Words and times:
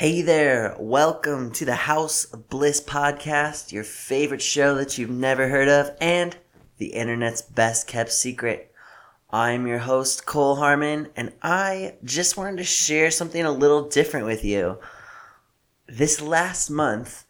Hey 0.00 0.22
there, 0.22 0.76
welcome 0.78 1.50
to 1.50 1.66
the 1.66 1.74
House 1.74 2.24
of 2.24 2.48
Bliss 2.48 2.80
podcast, 2.80 3.70
your 3.70 3.84
favorite 3.84 4.40
show 4.40 4.74
that 4.76 4.96
you've 4.96 5.10
never 5.10 5.48
heard 5.48 5.68
of, 5.68 5.94
and 6.00 6.34
the 6.78 6.94
internet's 6.94 7.42
best 7.42 7.86
kept 7.86 8.10
secret. 8.10 8.72
I'm 9.28 9.66
your 9.66 9.80
host, 9.80 10.24
Cole 10.24 10.56
Harmon, 10.56 11.08
and 11.16 11.34
I 11.42 11.96
just 12.02 12.38
wanted 12.38 12.56
to 12.56 12.64
share 12.64 13.10
something 13.10 13.44
a 13.44 13.52
little 13.52 13.90
different 13.90 14.24
with 14.24 14.42
you. 14.42 14.78
This 15.86 16.22
last 16.22 16.70
month, 16.70 17.26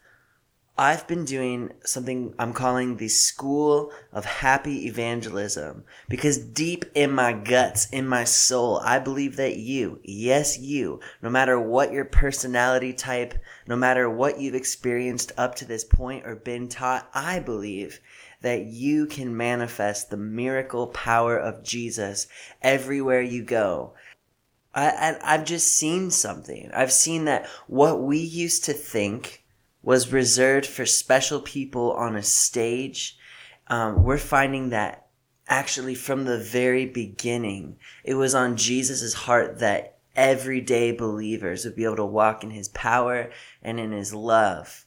I've 0.81 1.07
been 1.07 1.27
doing 1.27 1.75
something 1.85 2.35
I'm 2.39 2.55
calling 2.55 2.96
the 2.96 3.09
School 3.09 3.93
of 4.15 4.25
Happy 4.25 4.87
Evangelism 4.87 5.85
because 6.09 6.39
deep 6.39 6.87
in 6.95 7.11
my 7.11 7.35
guts, 7.35 7.91
in 7.91 8.09
my 8.09 8.25
soul, 8.25 8.81
I 8.82 8.99
believe 8.99 9.37
that 9.37 9.59
you, 9.59 10.01
yes, 10.03 10.59
you, 10.59 11.01
no 11.21 11.29
matter 11.29 11.61
what 11.61 11.93
your 11.93 12.07
personality 12.07 12.95
type, 12.95 13.35
no 13.67 13.77
matter 13.77 14.09
what 14.09 14.40
you've 14.40 14.54
experienced 14.54 15.32
up 15.37 15.54
to 15.57 15.67
this 15.67 15.85
point 15.85 16.27
or 16.27 16.35
been 16.35 16.67
taught, 16.67 17.11
I 17.12 17.40
believe 17.40 18.01
that 18.40 18.65
you 18.65 19.04
can 19.04 19.37
manifest 19.37 20.09
the 20.09 20.17
miracle 20.17 20.87
power 20.87 21.37
of 21.37 21.62
Jesus 21.62 22.26
everywhere 22.62 23.21
you 23.21 23.45
go. 23.45 23.93
I, 24.75 25.18
I, 25.23 25.32
have 25.37 25.45
just 25.45 25.73
seen 25.73 26.11
something. 26.11 26.71
I've 26.73 26.90
seen 26.90 27.26
that 27.26 27.46
what 27.67 28.01
we 28.01 28.17
used 28.17 28.65
to 28.65 28.73
think 28.73 29.40
was 29.82 30.12
reserved 30.12 30.66
for 30.66 30.86
special 30.86 31.40
people 31.40 31.93
on 31.93 32.16
a 32.16 32.22
stage. 32.22 33.16
Um, 33.69 34.03
we're 34.03 34.19
finding 34.19 34.70
that 34.70 35.06
actually 35.48 35.94
from 35.94 36.25
the 36.25 36.39
very 36.39 36.86
beginning, 36.86 37.77
it 38.05 38.14
was 38.14 38.34
on 38.34 38.56
Jesus' 38.56 39.14
heart 39.14 39.58
that 39.58 39.98
everyday 40.14 40.92
believers 40.92 41.64
would 41.64 41.77
be 41.77 41.84
able 41.84 41.97
to 41.97 42.05
walk 42.05 42.44
in 42.44 42.50
his 42.50 42.69
power 42.69 43.30
and 43.62 43.80
in 43.80 43.92
his 43.92 44.14
love. 44.14 44.86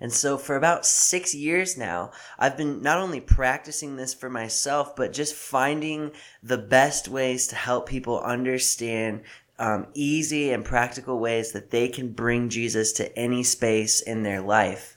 And 0.00 0.12
so 0.12 0.36
for 0.36 0.56
about 0.56 0.84
six 0.84 1.34
years 1.34 1.78
now, 1.78 2.10
I've 2.38 2.56
been 2.56 2.82
not 2.82 2.98
only 2.98 3.20
practicing 3.20 3.96
this 3.96 4.12
for 4.12 4.28
myself, 4.28 4.96
but 4.96 5.12
just 5.12 5.34
finding 5.34 6.10
the 6.42 6.58
best 6.58 7.08
ways 7.08 7.46
to 7.48 7.56
help 7.56 7.88
people 7.88 8.20
understand 8.20 9.22
um, 9.58 9.86
easy 9.94 10.52
and 10.52 10.64
practical 10.64 11.18
ways 11.18 11.52
that 11.52 11.70
they 11.70 11.88
can 11.88 12.12
bring 12.12 12.48
Jesus 12.48 12.92
to 12.94 13.16
any 13.18 13.42
space 13.42 14.00
in 14.00 14.22
their 14.22 14.40
life. 14.40 14.96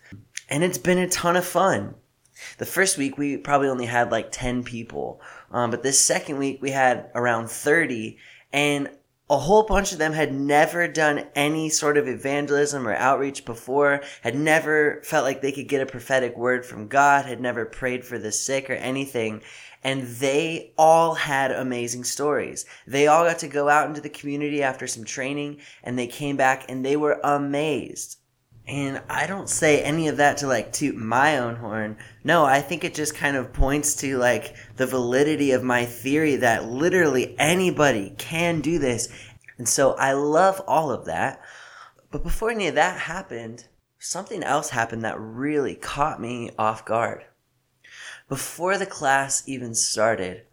And 0.50 0.64
it's 0.64 0.78
been 0.78 0.98
a 0.98 1.10
ton 1.10 1.36
of 1.36 1.46
fun. 1.46 1.96
The 2.58 2.66
first 2.66 2.98
week 2.98 3.18
we 3.18 3.38
probably 3.38 3.68
only 3.68 3.86
had 3.86 4.12
like 4.12 4.32
10 4.32 4.64
people, 4.64 5.22
um, 5.52 5.72
but 5.72 5.84
this 5.84 6.00
second 6.00 6.38
week 6.38 6.62
we 6.62 6.72
had 6.72 7.10
around 7.16 7.50
30, 7.50 8.18
and 8.54 8.90
a 9.30 9.38
whole 9.38 9.64
bunch 9.64 9.92
of 9.92 9.98
them 9.98 10.14
had 10.14 10.34
never 10.34 10.88
done 10.88 11.26
any 11.36 11.70
sort 11.70 11.98
of 11.98 12.08
evangelism 12.08 12.88
or 12.88 12.94
outreach 12.94 13.44
before, 13.44 14.02
had 14.22 14.36
never 14.36 15.02
felt 15.04 15.26
like 15.26 15.42
they 15.42 15.52
could 15.52 15.68
get 15.68 15.82
a 15.82 15.86
prophetic 15.86 16.38
word 16.38 16.66
from 16.66 16.88
God, 16.88 17.26
had 17.26 17.42
never 17.42 17.66
prayed 17.66 18.06
for 18.06 18.18
the 18.18 18.32
sick 18.32 18.70
or 18.70 18.74
anything 18.74 19.42
and 19.84 20.04
they 20.04 20.74
all 20.78 21.14
had 21.14 21.52
amazing 21.52 22.04
stories. 22.04 22.66
They 22.86 23.08
all 23.08 23.26
got 23.26 23.40
to 23.40 23.48
go 23.48 23.70
out 23.70 23.88
into 23.88 24.02
the 24.02 24.10
community 24.10 24.64
after 24.64 24.88
some 24.88 25.04
training 25.04 25.62
and 25.84 25.98
they 25.98 26.08
came 26.08 26.38
back 26.38 26.66
and 26.70 26.86
they 26.86 26.98
were 26.98 27.20
amazed. 27.24 28.18
And 28.68 29.02
I 29.10 29.28
don't 29.28 29.50
say 29.50 29.82
any 29.82 30.10
of 30.10 30.18
that 30.18 30.38
to 30.40 30.48
like 30.48 30.74
toot 30.74 30.96
my 30.96 31.38
own 31.38 31.56
horn. 31.56 31.98
No, 32.26 32.44
I 32.44 32.60
think 32.60 32.84
it 32.84 32.94
just 32.94 33.16
kind 33.16 33.38
of 33.38 33.54
points 33.54 33.96
to 33.98 34.18
like 34.18 34.56
the 34.76 34.86
validity 34.86 35.52
of 35.52 35.64
my 35.64 35.86
theory 35.86 36.36
that 36.38 36.66
literally 36.66 37.36
anybody 37.40 38.14
can 38.18 38.60
do 38.60 38.78
this. 38.80 39.08
And 39.58 39.70
so 39.70 39.94
I 39.94 40.14
love 40.14 40.62
all 40.68 40.92
of 40.92 41.06
that. 41.06 41.42
But 42.12 42.24
before 42.24 42.52
any 42.52 42.68
of 42.68 42.76
that 42.76 43.00
happened, 43.00 43.68
something 44.00 44.44
else 44.44 44.70
happened 44.70 45.06
that 45.06 45.20
really 45.20 45.76
caught 45.76 46.20
me 46.20 46.52
off 46.58 46.84
guard 46.84 47.24
before 48.30 48.78
the 48.78 48.86
class 48.86 49.44
even 49.48 49.74
started, 49.74 50.44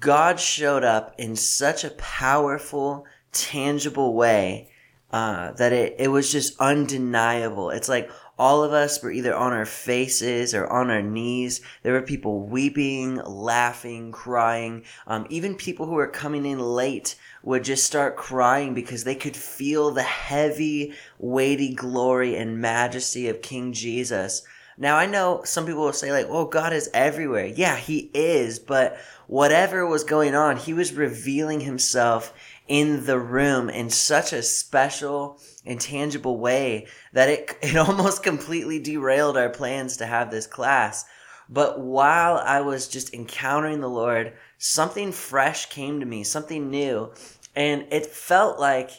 God 0.00 0.38
showed 0.40 0.84
up 0.84 1.14
in 1.18 1.36
such 1.36 1.84
a 1.84 1.90
powerful, 1.90 3.06
tangible 3.32 4.14
way 4.14 4.70
uh, 5.12 5.52
that 5.52 5.72
it, 5.72 5.96
it 5.98 6.08
was 6.08 6.30
just 6.30 6.58
undeniable. 6.60 7.70
It's 7.70 7.88
like 7.88 8.10
all 8.38 8.62
of 8.62 8.72
us 8.72 9.02
were 9.02 9.10
either 9.10 9.34
on 9.34 9.52
our 9.52 9.64
faces 9.64 10.54
or 10.54 10.66
on 10.68 10.90
our 10.90 11.02
knees. 11.02 11.60
There 11.82 11.94
were 11.94 12.02
people 12.02 12.46
weeping, 12.46 13.16
laughing, 13.16 14.12
crying. 14.12 14.84
Um, 15.06 15.26
even 15.28 15.56
people 15.56 15.86
who 15.86 15.94
were 15.94 16.06
coming 16.06 16.46
in 16.46 16.58
late 16.58 17.16
would 17.42 17.64
just 17.64 17.84
start 17.84 18.16
crying 18.16 18.74
because 18.74 19.04
they 19.04 19.14
could 19.14 19.36
feel 19.36 19.90
the 19.90 20.02
heavy, 20.02 20.94
weighty 21.18 21.74
glory 21.74 22.36
and 22.36 22.60
majesty 22.60 23.28
of 23.28 23.42
King 23.42 23.72
Jesus 23.72 24.42
now 24.78 24.96
I 24.96 25.06
know 25.06 25.42
some 25.44 25.66
people 25.66 25.82
will 25.82 25.92
say 25.92 26.12
like, 26.12 26.26
"Oh, 26.28 26.46
God 26.46 26.72
is 26.72 26.88
everywhere." 26.94 27.46
Yeah, 27.46 27.76
he 27.76 28.10
is, 28.14 28.58
but 28.58 28.96
whatever 29.26 29.84
was 29.84 30.04
going 30.04 30.34
on, 30.34 30.56
he 30.56 30.72
was 30.72 30.92
revealing 30.92 31.60
himself 31.60 32.32
in 32.68 33.06
the 33.06 33.18
room 33.18 33.68
in 33.68 33.90
such 33.90 34.32
a 34.32 34.42
special 34.42 35.40
and 35.66 35.80
tangible 35.80 36.38
way 36.38 36.86
that 37.12 37.28
it 37.28 37.58
it 37.62 37.76
almost 37.76 38.22
completely 38.22 38.78
derailed 38.78 39.36
our 39.36 39.50
plans 39.50 39.96
to 39.96 40.06
have 40.06 40.30
this 40.30 40.46
class. 40.46 41.04
But 41.48 41.80
while 41.80 42.36
I 42.36 42.60
was 42.60 42.88
just 42.88 43.14
encountering 43.14 43.80
the 43.80 43.88
Lord, 43.88 44.34
something 44.58 45.12
fresh 45.12 45.66
came 45.66 45.98
to 46.00 46.06
me, 46.06 46.22
something 46.22 46.70
new, 46.70 47.10
and 47.56 47.86
it 47.90 48.06
felt 48.06 48.60
like 48.60 48.90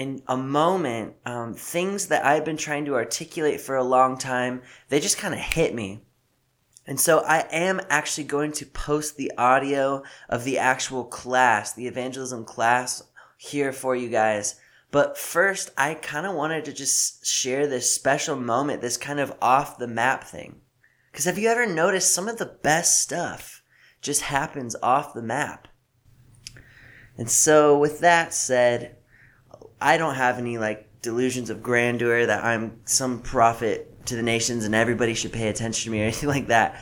in 0.00 0.22
a 0.28 0.36
moment, 0.36 1.14
um, 1.26 1.52
things 1.52 2.06
that 2.06 2.24
I've 2.24 2.42
been 2.42 2.56
trying 2.56 2.86
to 2.86 2.94
articulate 2.94 3.60
for 3.60 3.76
a 3.76 3.84
long 3.84 4.16
time, 4.16 4.62
they 4.88 4.98
just 4.98 5.18
kind 5.18 5.34
of 5.34 5.40
hit 5.40 5.74
me. 5.74 6.00
And 6.86 6.98
so 6.98 7.18
I 7.18 7.40
am 7.52 7.82
actually 7.90 8.24
going 8.24 8.52
to 8.52 8.64
post 8.64 9.18
the 9.18 9.30
audio 9.36 10.02
of 10.26 10.44
the 10.44 10.56
actual 10.56 11.04
class, 11.04 11.74
the 11.74 11.86
evangelism 11.86 12.46
class, 12.46 13.02
here 13.36 13.74
for 13.74 13.94
you 13.94 14.08
guys. 14.08 14.58
But 14.90 15.18
first, 15.18 15.70
I 15.76 15.92
kind 15.92 16.24
of 16.24 16.34
wanted 16.34 16.64
to 16.64 16.72
just 16.72 17.26
share 17.26 17.66
this 17.66 17.94
special 17.94 18.36
moment, 18.36 18.80
this 18.80 18.96
kind 18.96 19.20
of 19.20 19.36
off 19.42 19.76
the 19.76 19.86
map 19.86 20.24
thing. 20.24 20.62
Because 21.12 21.26
have 21.26 21.36
you 21.36 21.50
ever 21.50 21.66
noticed 21.66 22.14
some 22.14 22.26
of 22.26 22.38
the 22.38 22.56
best 22.62 23.02
stuff 23.02 23.62
just 24.00 24.22
happens 24.22 24.74
off 24.82 25.12
the 25.12 25.20
map? 25.20 25.68
And 27.18 27.30
so, 27.30 27.78
with 27.78 28.00
that 28.00 28.32
said, 28.32 28.96
I 29.80 29.96
don't 29.96 30.14
have 30.14 30.38
any 30.38 30.58
like 30.58 30.88
delusions 31.02 31.50
of 31.50 31.62
grandeur 31.62 32.26
that 32.26 32.44
I'm 32.44 32.80
some 32.84 33.20
prophet 33.20 34.06
to 34.06 34.16
the 34.16 34.22
nations 34.22 34.64
and 34.64 34.74
everybody 34.74 35.14
should 35.14 35.32
pay 35.32 35.48
attention 35.48 35.84
to 35.84 35.90
me 35.90 36.00
or 36.00 36.04
anything 36.04 36.28
like 36.28 36.48
that. 36.48 36.80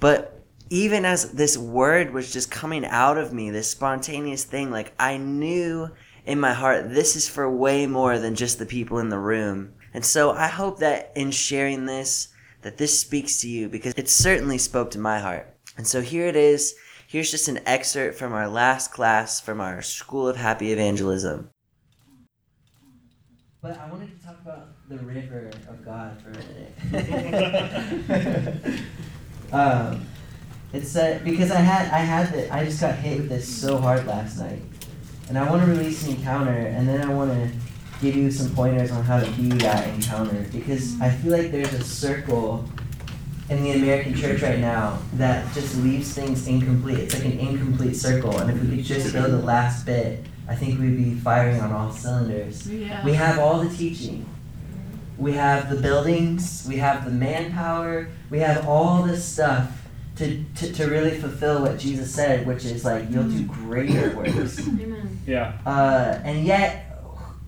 But 0.00 0.34
even 0.70 1.04
as 1.04 1.32
this 1.32 1.56
word 1.56 2.12
was 2.12 2.32
just 2.32 2.50
coming 2.50 2.84
out 2.84 3.18
of 3.18 3.32
me, 3.32 3.50
this 3.50 3.70
spontaneous 3.70 4.44
thing, 4.44 4.70
like 4.70 4.92
I 4.98 5.16
knew 5.16 5.90
in 6.26 6.38
my 6.38 6.52
heart, 6.52 6.90
this 6.90 7.16
is 7.16 7.28
for 7.28 7.50
way 7.50 7.86
more 7.86 8.18
than 8.18 8.34
just 8.34 8.58
the 8.58 8.66
people 8.66 8.98
in 8.98 9.08
the 9.08 9.18
room. 9.18 9.72
And 9.94 10.04
so 10.04 10.32
I 10.32 10.46
hope 10.46 10.80
that 10.80 11.12
in 11.16 11.30
sharing 11.30 11.86
this, 11.86 12.28
that 12.62 12.76
this 12.76 13.00
speaks 13.00 13.40
to 13.40 13.48
you 13.48 13.68
because 13.68 13.94
it 13.96 14.08
certainly 14.08 14.58
spoke 14.58 14.90
to 14.90 14.98
my 14.98 15.20
heart. 15.20 15.54
And 15.76 15.86
so 15.86 16.02
here 16.02 16.26
it 16.26 16.36
is. 16.36 16.74
Here's 17.06 17.30
just 17.30 17.48
an 17.48 17.60
excerpt 17.64 18.18
from 18.18 18.34
our 18.34 18.48
last 18.48 18.92
class 18.92 19.40
from 19.40 19.60
our 19.62 19.80
School 19.80 20.28
of 20.28 20.36
Happy 20.36 20.72
Evangelism. 20.72 21.48
But 23.68 23.78
I 23.80 23.90
wanted 23.90 24.18
to 24.18 24.26
talk 24.26 24.40
about 24.40 24.68
the 24.88 24.96
river 24.96 25.50
of 25.68 25.84
God 25.84 26.16
for 26.22 26.30
a 26.30 26.38
minute. 27.02 28.80
um, 29.52 30.06
it's 30.72 30.96
uh, 30.96 31.20
because 31.22 31.50
I 31.50 31.60
had 31.60 31.92
I 31.92 31.98
had 31.98 32.32
that 32.32 32.50
I 32.50 32.64
just 32.64 32.80
got 32.80 32.94
hit 32.94 33.18
with 33.20 33.28
this 33.28 33.46
so 33.46 33.76
hard 33.76 34.06
last 34.06 34.38
night, 34.38 34.62
and 35.28 35.36
I 35.36 35.50
want 35.50 35.66
to 35.66 35.70
release 35.70 36.02
an 36.06 36.14
encounter, 36.16 36.50
and 36.50 36.88
then 36.88 37.06
I 37.06 37.12
want 37.12 37.30
to 37.30 37.50
give 38.00 38.16
you 38.16 38.30
some 38.30 38.54
pointers 38.54 38.90
on 38.90 39.04
how 39.04 39.20
to 39.20 39.30
be 39.32 39.48
that 39.58 39.86
encounter 39.86 40.46
because 40.50 40.98
I 41.02 41.10
feel 41.10 41.32
like 41.32 41.52
there's 41.52 41.74
a 41.74 41.84
circle 41.84 42.64
in 43.50 43.62
the 43.62 43.72
American 43.72 44.14
church 44.14 44.40
right 44.40 44.60
now 44.60 44.98
that 45.16 45.52
just 45.52 45.76
leaves 45.76 46.14
things 46.14 46.46
incomplete. 46.46 47.00
It's 47.00 47.14
like 47.16 47.26
an 47.26 47.38
incomplete 47.38 47.96
circle, 47.96 48.38
and 48.38 48.50
if 48.50 48.62
we 48.62 48.76
could 48.76 48.84
just 48.86 49.12
go 49.12 49.30
the 49.30 49.36
last 49.36 49.84
bit 49.84 50.24
I 50.48 50.54
think 50.54 50.80
we'd 50.80 50.96
be 50.96 51.14
firing 51.14 51.60
on 51.60 51.72
all 51.72 51.92
cylinders. 51.92 52.68
Yeah. 52.68 53.04
We 53.04 53.12
have 53.12 53.38
all 53.38 53.60
the 53.60 53.74
teaching. 53.74 54.26
We 55.18 55.32
have 55.32 55.68
the 55.68 55.76
buildings, 55.76 56.64
we 56.68 56.76
have 56.76 57.04
the 57.04 57.10
manpower, 57.10 58.08
we 58.30 58.38
have 58.38 58.68
all 58.68 59.02
this 59.02 59.24
stuff 59.24 59.88
to, 60.14 60.44
to, 60.56 60.72
to 60.72 60.86
really 60.86 61.18
fulfill 61.18 61.62
what 61.62 61.78
Jesus 61.78 62.14
said, 62.14 62.46
which 62.46 62.64
is 62.64 62.84
like, 62.84 63.10
you'll 63.10 63.28
do 63.28 63.44
greater 63.44 64.16
works. 64.16 64.60
Amen. 64.68 65.20
Yeah. 65.26 65.58
Uh, 65.66 66.20
and 66.22 66.46
yet, 66.46 67.00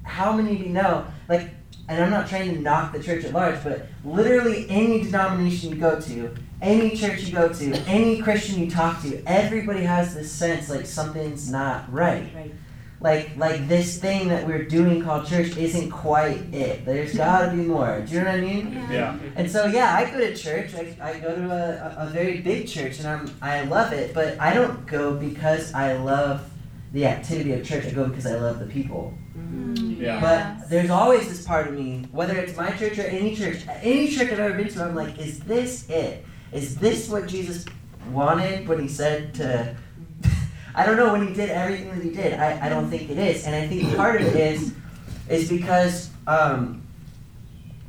how 0.02 0.32
many 0.32 0.52
of 0.52 0.60
you 0.60 0.68
know, 0.70 1.06
like, 1.28 1.50
and 1.88 2.02
I'm 2.02 2.10
not 2.10 2.28
trying 2.28 2.54
to 2.54 2.60
knock 2.60 2.92
the 2.92 3.02
church 3.02 3.24
at 3.24 3.32
large, 3.32 3.62
but 3.62 3.86
literally 4.04 4.66
any 4.68 5.02
denomination 5.02 5.70
you 5.70 5.76
go 5.76 6.00
to, 6.00 6.34
any 6.60 6.96
church 6.96 7.22
you 7.22 7.32
go 7.32 7.52
to, 7.52 7.72
any 7.86 8.20
Christian 8.20 8.60
you 8.60 8.70
talk 8.70 9.00
to, 9.02 9.22
everybody 9.26 9.82
has 9.82 10.14
this 10.14 10.30
sense 10.30 10.68
like 10.68 10.86
something's 10.86 11.50
not 11.50 11.92
right. 11.92 12.32
right. 12.34 12.52
Like 13.00 13.34
like 13.36 13.66
this 13.66 13.98
thing 13.98 14.28
that 14.28 14.46
we're 14.46 14.64
doing 14.64 15.02
called 15.02 15.26
church 15.26 15.56
isn't 15.56 15.90
quite 15.90 16.52
it. 16.52 16.84
There's 16.84 17.16
got 17.16 17.46
to 17.46 17.56
be 17.56 17.62
more. 17.62 18.00
Do 18.06 18.14
you 18.14 18.20
know 18.20 18.26
what 18.26 18.34
I 18.34 18.40
mean? 18.40 18.72
Yeah. 18.90 19.18
And 19.36 19.50
so 19.50 19.66
yeah, 19.66 19.94
I 19.94 20.10
go 20.10 20.18
to 20.18 20.36
church. 20.36 20.74
I, 20.74 20.96
I 21.00 21.18
go 21.18 21.34
to 21.34 21.50
a, 21.50 22.04
a, 22.04 22.06
a 22.06 22.10
very 22.10 22.40
big 22.40 22.68
church, 22.68 22.98
and 22.98 23.08
I'm 23.08 23.34
I 23.40 23.62
love 23.64 23.92
it. 23.92 24.12
But 24.12 24.38
I 24.38 24.52
don't 24.52 24.86
go 24.86 25.14
because 25.14 25.72
I 25.72 25.96
love 25.96 26.48
the 26.92 27.06
activity 27.06 27.52
of 27.54 27.64
church. 27.64 27.86
I 27.86 27.90
go 27.90 28.06
because 28.06 28.26
I 28.26 28.34
love 28.34 28.58
the 28.58 28.66
people. 28.66 29.14
Mm. 29.36 29.98
Yeah. 29.98 30.20
But 30.20 30.68
there's 30.68 30.90
always 30.90 31.28
this 31.28 31.46
part 31.46 31.68
of 31.68 31.74
me, 31.74 32.06
whether 32.12 32.36
it's 32.36 32.56
my 32.56 32.70
church 32.72 32.98
or 32.98 33.02
any 33.02 33.34
church, 33.34 33.62
any 33.82 34.08
church 34.08 34.30
I've 34.30 34.40
ever 34.40 34.56
been 34.56 34.68
to, 34.68 34.84
I'm 34.84 34.94
like, 34.94 35.18
is 35.18 35.40
this 35.40 35.88
it? 35.88 36.24
Is 36.52 36.76
this 36.76 37.08
what 37.08 37.26
Jesus 37.26 37.64
wanted 38.10 38.66
when 38.66 38.80
he 38.80 38.88
said 38.88 39.34
to 39.34 39.76
I 40.74 40.86
don't 40.86 40.96
know 40.96 41.12
when 41.12 41.26
he 41.26 41.34
did 41.34 41.50
everything 41.50 41.88
that 41.94 42.02
he 42.02 42.10
did. 42.10 42.34
I, 42.34 42.66
I 42.66 42.68
don't 42.68 42.88
think 42.90 43.10
it 43.10 43.18
is. 43.18 43.46
And 43.46 43.54
I 43.54 43.66
think 43.66 43.96
part 43.96 44.20
of 44.20 44.26
it 44.28 44.36
is 44.36 44.74
is 45.28 45.48
because 45.48 46.10
um, 46.26 46.82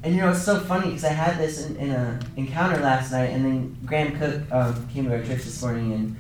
and 0.04 0.16
you 0.16 0.22
know 0.22 0.32
it's 0.32 0.44
so 0.44 0.60
funny 0.60 0.88
because 0.88 1.04
I 1.04 1.10
had 1.14 1.38
this 1.38 1.66
in, 1.66 1.76
in 1.78 1.92
a 1.92 2.20
encounter 2.38 2.80
last 2.82 3.12
night 3.12 3.30
and 3.32 3.46
then 3.46 3.78
Graham 3.86 4.18
Cooke 4.18 4.42
um, 4.52 4.88
came 4.94 5.06
to 5.06 5.12
our 5.16 5.20
church 5.24 5.44
this 5.44 5.62
morning 5.62 5.94
and 5.94 6.16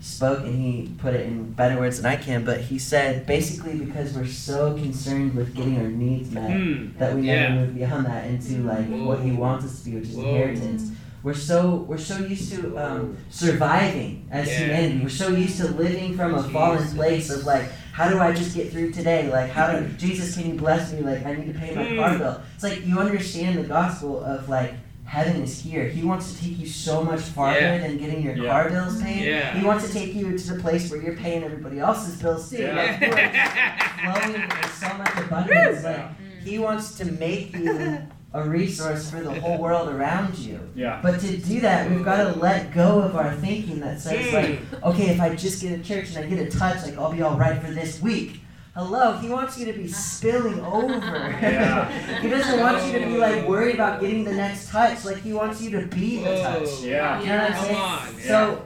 spoke 0.00 0.40
and 0.40 0.54
he 0.54 0.92
put 0.98 1.14
it 1.14 1.26
in 1.26 1.52
better 1.52 1.78
words 1.78 1.98
than 2.02 2.06
I 2.06 2.16
can, 2.16 2.44
but 2.44 2.60
he 2.60 2.78
said 2.78 3.24
basically 3.26 3.78
because 3.78 4.12
we're 4.14 4.26
so 4.26 4.74
concerned 4.74 5.34
with 5.34 5.54
getting 5.54 5.76
our 5.78 5.86
needs 5.88 6.30
met 6.32 6.50
Hmm. 6.50 6.88
that 6.98 7.14
we 7.14 7.22
Yeah. 7.22 7.48
never 7.54 7.66
move 7.66 7.74
beyond 7.76 8.06
that 8.06 8.26
into 8.26 8.62
like 8.64 8.86
what 8.88 9.20
he 9.20 9.30
wants 9.30 9.64
us 9.64 9.78
to 9.84 9.90
be, 9.90 9.96
which 9.96 10.08
is 10.08 10.16
Whoa. 10.16 10.24
inheritance. 10.24 10.90
We're 11.22 11.34
so 11.34 11.76
we're 11.88 11.98
so 11.98 12.18
used 12.18 12.52
to 12.52 12.76
um, 12.78 13.16
surviving 13.30 14.26
as 14.30 14.48
Yeah. 14.48 14.58
humanity. 14.58 15.00
We're 15.02 15.08
so 15.08 15.28
used 15.28 15.56
to 15.58 15.68
living 15.68 16.16
from 16.16 16.34
a 16.34 16.42
fallen 16.50 16.84
place 16.96 17.30
of 17.30 17.44
like, 17.44 17.66
how 17.92 18.08
do 18.08 18.18
I 18.18 18.32
just 18.32 18.54
get 18.56 18.72
through 18.72 18.90
today? 18.92 19.30
Like, 19.30 19.50
how 19.50 19.70
do 19.72 19.86
Jesus 19.98 20.34
can 20.36 20.46
you 20.48 20.54
bless 20.54 20.92
me? 20.92 21.00
Like, 21.00 21.24
I 21.24 21.34
need 21.34 21.52
to 21.52 21.58
pay 21.58 21.74
my 21.74 21.94
car 21.96 22.10
Mm. 22.10 22.18
bill. 22.18 22.40
It's 22.54 22.64
like 22.64 22.84
you 22.86 22.98
understand 22.98 23.58
the 23.58 23.68
gospel 23.68 24.24
of 24.24 24.48
like 24.48 24.72
heaven 25.04 25.42
is 25.42 25.60
here. 25.60 25.86
He 25.88 26.02
wants 26.02 26.32
to 26.32 26.40
take 26.42 26.58
you 26.58 26.66
so 26.66 27.04
much 27.04 27.20
farther 27.20 27.60
Yeah. 27.60 27.78
than 27.78 27.98
getting 27.98 28.22
your 28.24 28.34
Yeah. 28.34 28.50
car 28.50 28.70
bills 28.70 29.00
paid. 29.02 29.24
Yeah. 29.24 29.56
He 29.58 29.64
wants 29.64 29.86
to 29.86 29.92
take 29.92 30.14
you 30.14 30.36
to 30.36 30.52
the 30.54 30.60
place 30.60 30.90
where 30.90 31.00
you're 31.02 31.16
paying 31.16 31.44
everybody 31.44 31.78
else's 31.78 32.20
bills 32.20 32.50
too. 32.50 32.62
Yeah. 32.62 32.74
Like, 32.74 33.00
you 33.00 33.08
are 33.12 34.22
flowing 34.22 34.34
in 34.42 34.50
so 34.80 34.88
much 34.98 35.16
abundance. 35.24 35.84
Like, 35.84 36.18
he 36.42 36.58
wants 36.58 36.96
to 36.98 37.04
make 37.04 37.54
you 37.54 37.98
a 38.34 38.42
resource 38.48 39.10
for 39.10 39.20
the 39.20 39.38
whole 39.40 39.58
world 39.58 39.88
around 39.88 40.38
you. 40.38 40.58
Yeah. 40.74 41.00
But 41.02 41.20
to 41.20 41.36
do 41.36 41.60
that, 41.60 41.90
we've 41.90 42.04
got 42.04 42.32
to 42.32 42.38
let 42.38 42.72
go 42.72 43.00
of 43.00 43.14
our 43.14 43.32
thinking 43.34 43.80
that 43.80 44.00
says, 44.00 44.32
like, 44.32 44.60
okay, 44.82 45.10
if 45.10 45.20
I 45.20 45.34
just 45.34 45.60
get 45.60 45.78
a 45.78 45.82
church 45.82 46.14
and 46.14 46.24
I 46.24 46.28
get 46.28 46.38
a 46.38 46.50
touch, 46.50 46.82
like, 46.82 46.96
I'll 46.96 47.12
be 47.12 47.22
all 47.22 47.36
right 47.36 47.60
for 47.62 47.70
this 47.70 48.00
week. 48.00 48.40
Hello, 48.74 49.18
he 49.18 49.28
wants 49.28 49.58
you 49.58 49.66
to 49.66 49.74
be 49.74 49.86
spilling 49.86 50.58
over. 50.60 50.94
Yeah. 50.94 52.20
he 52.22 52.30
doesn't 52.30 52.58
want 52.58 52.82
you 52.86 52.98
to 52.98 53.04
be 53.04 53.18
like 53.18 53.46
worried 53.46 53.74
about 53.74 54.00
getting 54.00 54.24
the 54.24 54.32
next 54.32 54.70
touch. 54.70 55.04
Like 55.04 55.18
he 55.18 55.34
wants 55.34 55.60
you 55.60 55.68
to 55.78 55.86
be 55.88 56.24
the 56.24 56.40
touch. 56.40 56.68
Whoa. 56.68 56.86
Yeah. 56.86 57.20
You 57.20 57.26
know 57.26 57.36
what 57.36 57.50
I'm 57.50 57.52
Come 57.52 57.64
saying? 57.66 57.76
on. 57.76 58.20
So, 58.20 58.64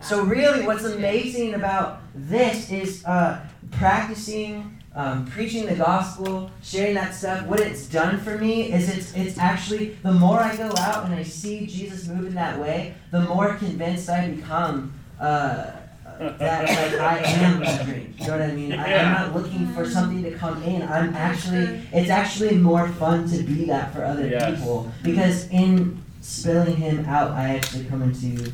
so 0.00 0.24
really, 0.24 0.66
what's 0.66 0.82
amazing 0.82 1.54
about 1.54 2.00
this 2.16 2.72
is 2.72 3.04
uh, 3.04 3.46
practicing, 3.70 4.77
um, 4.94 5.26
preaching 5.26 5.66
the 5.66 5.74
gospel, 5.74 6.50
sharing 6.62 6.94
that 6.94 7.14
stuff. 7.14 7.46
What 7.46 7.60
it's 7.60 7.86
done 7.86 8.18
for 8.18 8.38
me 8.38 8.72
is 8.72 8.88
it's 8.96 9.14
it's 9.14 9.38
actually 9.38 9.96
the 10.02 10.12
more 10.12 10.40
I 10.40 10.56
go 10.56 10.72
out 10.78 11.04
and 11.04 11.14
I 11.14 11.22
see 11.22 11.66
Jesus 11.66 12.08
moving 12.08 12.34
that 12.34 12.58
way, 12.58 12.94
the 13.10 13.20
more 13.20 13.54
convinced 13.54 14.08
I 14.08 14.28
become. 14.28 14.92
Uh, 15.20 15.72
that 16.18 16.62
like 16.64 17.00
I 17.00 17.18
am 17.18 17.60
the 17.60 17.84
drink. 17.84 18.18
You 18.18 18.26
know 18.26 18.32
what 18.38 18.42
I 18.42 18.52
mean? 18.52 18.72
I, 18.72 18.96
I'm 18.96 19.12
not 19.12 19.36
looking 19.36 19.68
for 19.68 19.88
something 19.88 20.22
to 20.24 20.32
come 20.32 20.60
in. 20.64 20.82
I'm 20.82 21.14
actually 21.14 21.80
it's 21.92 22.10
actually 22.10 22.56
more 22.56 22.88
fun 22.88 23.28
to 23.28 23.42
be 23.44 23.66
that 23.66 23.94
for 23.94 24.04
other 24.04 24.26
Yes. 24.26 24.58
people 24.58 24.90
because 25.04 25.48
in 25.50 26.02
spilling 26.20 26.74
him 26.76 27.04
out, 27.06 27.30
I 27.32 27.50
actually 27.54 27.84
come 27.84 28.02
into 28.02 28.50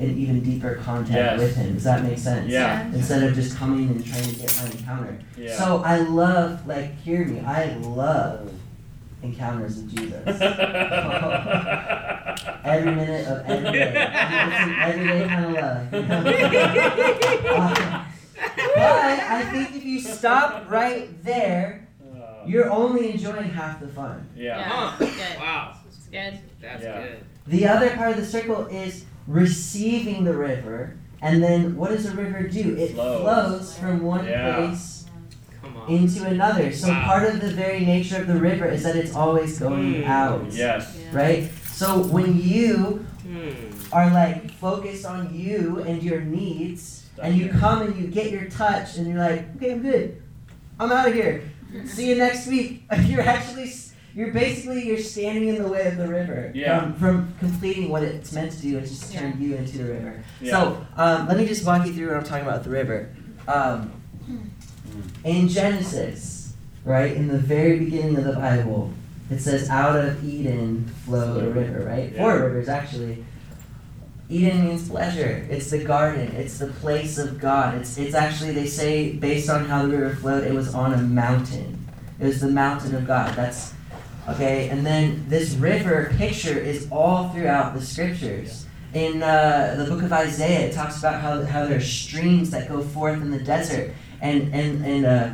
an 0.00 0.16
even 0.18 0.40
deeper 0.42 0.74
contact 0.76 1.14
Yes. 1.14 1.38
with 1.38 1.54
him. 1.56 1.74
Does 1.74 1.84
that 1.84 2.02
make 2.02 2.18
sense? 2.18 2.48
Yeah. 2.50 2.86
Instead 2.86 3.22
of 3.22 3.34
just 3.34 3.56
coming 3.56 3.88
and 3.90 4.04
trying 4.04 4.24
to 4.24 4.34
get 4.34 4.60
my 4.62 4.68
encounter. 4.70 5.18
Yeah. 5.36 5.56
So 5.56 5.82
I 5.84 5.98
love, 5.98 6.66
like, 6.66 6.96
hear 7.00 7.24
me. 7.26 7.40
I 7.40 7.74
love 7.76 8.50
encounters 9.22 9.76
with 9.76 9.94
Jesus. 9.94 10.24
Every 12.64 12.94
minute 12.94 13.26
of 13.26 13.44
every 13.46 13.72
day. 13.72 13.92
It's 13.94 14.60
an 14.60 14.74
everyday 14.80 15.26
kind 15.28 15.44
of 15.44 15.52
love. 15.52 15.92
you 15.94 16.02
know? 16.02 16.22
Uh, 18.40 18.46
but 18.74 19.20
I 19.20 19.44
think 19.52 19.76
if 19.76 19.84
you 19.84 20.00
stop 20.00 20.64
right 20.70 21.22
there, 21.22 21.86
Uh, 22.02 22.42
you're 22.46 22.70
only 22.70 23.10
enjoying 23.12 23.50
half 23.50 23.78
the 23.80 23.88
fun. 23.88 24.26
yeah. 24.34 24.62
Huh. 24.62 24.96
Good. 24.98 25.10
Wow. 25.38 25.74
It's 26.12 26.36
good. 26.36 26.40
That's 26.60 26.82
Yeah. 26.82 27.00
good. 27.02 27.16
The 27.46 27.66
other 27.66 27.90
part 27.90 28.10
of 28.10 28.16
the 28.16 28.24
circle 28.26 28.66
is 28.66 29.04
receiving 29.26 30.24
the 30.24 30.34
river. 30.36 30.94
And 31.22 31.42
then 31.42 31.76
what 31.76 31.90
does 31.90 32.06
a 32.06 32.12
river 32.16 32.42
do? 32.48 32.76
It 32.76 32.92
Flows. 32.92 33.20
flows 33.22 33.78
from 33.78 34.02
one 34.02 34.26
Yeah. 34.26 34.56
place 34.56 35.04
on. 35.62 35.92
into 35.94 36.24
another. 36.26 36.72
So 36.72 36.88
Wow. 36.88 37.04
part 37.04 37.28
of 37.28 37.40
the 37.40 37.50
very 37.50 37.80
nature 37.84 38.16
of 38.20 38.26
the 38.26 38.36
river 38.36 38.66
is 38.66 38.82
that 38.84 38.96
it's 38.96 39.14
always 39.14 39.58
going 39.58 39.94
Mm. 40.02 40.06
out. 40.06 40.46
Yes. 40.50 40.96
Right? 41.12 41.50
So 41.72 41.98
when 42.02 42.40
you 42.40 43.04
Hmm. 43.22 43.50
are 43.92 44.10
like 44.10 44.50
focused 44.52 45.04
on 45.04 45.34
you 45.34 45.82
and 45.86 46.02
your 46.02 46.20
needs, 46.22 47.04
and 47.22 47.36
you 47.36 47.48
come 47.50 47.82
and 47.82 47.96
you 48.00 48.06
get 48.06 48.30
your 48.30 48.44
touch, 48.46 48.96
and 48.96 49.06
you're 49.06 49.18
like, 49.18 49.44
okay, 49.56 49.72
I'm 49.72 49.82
good. 49.82 50.16
I'm 50.78 50.90
out 50.90 51.08
of 51.08 51.14
here. 51.14 51.42
See 51.84 52.08
you 52.08 52.16
next 52.16 52.46
week. 52.46 52.84
You're 53.06 53.20
actually, 53.20 53.64
s- 53.64 53.89
you're 54.14 54.32
basically, 54.32 54.86
you're 54.86 54.98
standing 54.98 55.48
in 55.48 55.62
the 55.62 55.68
way 55.68 55.86
of 55.86 55.96
the 55.96 56.08
river 56.08 56.50
Yeah. 56.54 56.80
from, 56.80 56.94
from 56.94 57.34
completing 57.38 57.88
what 57.88 58.02
it's 58.02 58.32
meant 58.32 58.52
to 58.52 58.58
do, 58.60 58.76
which 58.76 58.84
is 58.84 59.08
to 59.08 59.16
turn 59.18 59.40
you 59.40 59.54
into 59.54 59.78
the 59.78 59.84
river. 59.84 60.22
Yeah. 60.40 60.50
So 60.52 60.86
um, 60.96 61.28
let 61.28 61.36
me 61.36 61.46
just 61.46 61.64
walk 61.64 61.86
you 61.86 61.92
through 61.92 62.08
what 62.08 62.16
I'm 62.16 62.24
talking 62.24 62.44
about 62.46 62.58
with 62.58 62.64
the 62.64 62.70
river. 62.70 63.10
Um, 63.46 63.92
in 65.24 65.48
Genesis, 65.48 66.54
right, 66.84 67.12
in 67.12 67.28
the 67.28 67.38
very 67.38 67.78
beginning 67.78 68.16
of 68.16 68.24
the 68.24 68.32
Bible, 68.32 68.92
it 69.30 69.38
says, 69.40 69.68
out 69.70 69.96
of 69.96 70.24
Eden 70.24 70.86
flowed 71.04 71.44
a 71.44 71.50
river, 71.50 71.84
right? 71.86 72.10
Yeah. 72.12 72.18
Four 72.18 72.34
rivers, 72.40 72.68
actually. 72.68 73.24
Eden 74.28 74.64
means 74.68 74.88
pleasure. 74.88 75.46
It's 75.50 75.70
the 75.70 75.84
garden. 75.84 76.32
It's 76.36 76.58
the 76.58 76.68
place 76.68 77.18
of 77.18 77.38
God. 77.40 77.76
It's, 77.78 77.96
it's 77.98 78.14
actually, 78.14 78.52
they 78.52 78.66
say, 78.66 79.12
based 79.12 79.48
on 79.50 79.66
how 79.66 79.82
the 79.86 79.96
river 79.96 80.14
flowed, 80.16 80.44
it 80.44 80.52
was 80.52 80.74
on 80.74 80.92
a 80.94 80.98
mountain. 80.98 81.86
It 82.18 82.26
was 82.26 82.40
the 82.40 82.50
mountain 82.50 82.94
of 82.94 83.06
God. 83.06 83.34
That's, 83.34 83.72
okay? 84.34 84.68
And 84.68 84.84
then 84.84 85.24
this 85.28 85.54
river 85.54 86.12
picture 86.16 86.58
is 86.58 86.88
all 86.90 87.28
throughout 87.30 87.74
the 87.74 87.80
scriptures. 87.80 88.66
In 88.92 89.22
uh, 89.22 89.76
the 89.78 89.84
book 89.84 90.02
of 90.02 90.12
Isaiah, 90.12 90.68
it 90.68 90.72
talks 90.72 90.98
about 90.98 91.20
how, 91.20 91.42
how 91.44 91.66
there 91.66 91.78
are 91.78 91.80
streams 91.80 92.50
that 92.50 92.68
go 92.68 92.82
forth 92.82 93.20
in 93.20 93.30
the 93.30 93.38
desert. 93.38 93.94
And, 94.20 94.52
and, 94.52 94.84
and, 94.84 95.06
uh, 95.06 95.30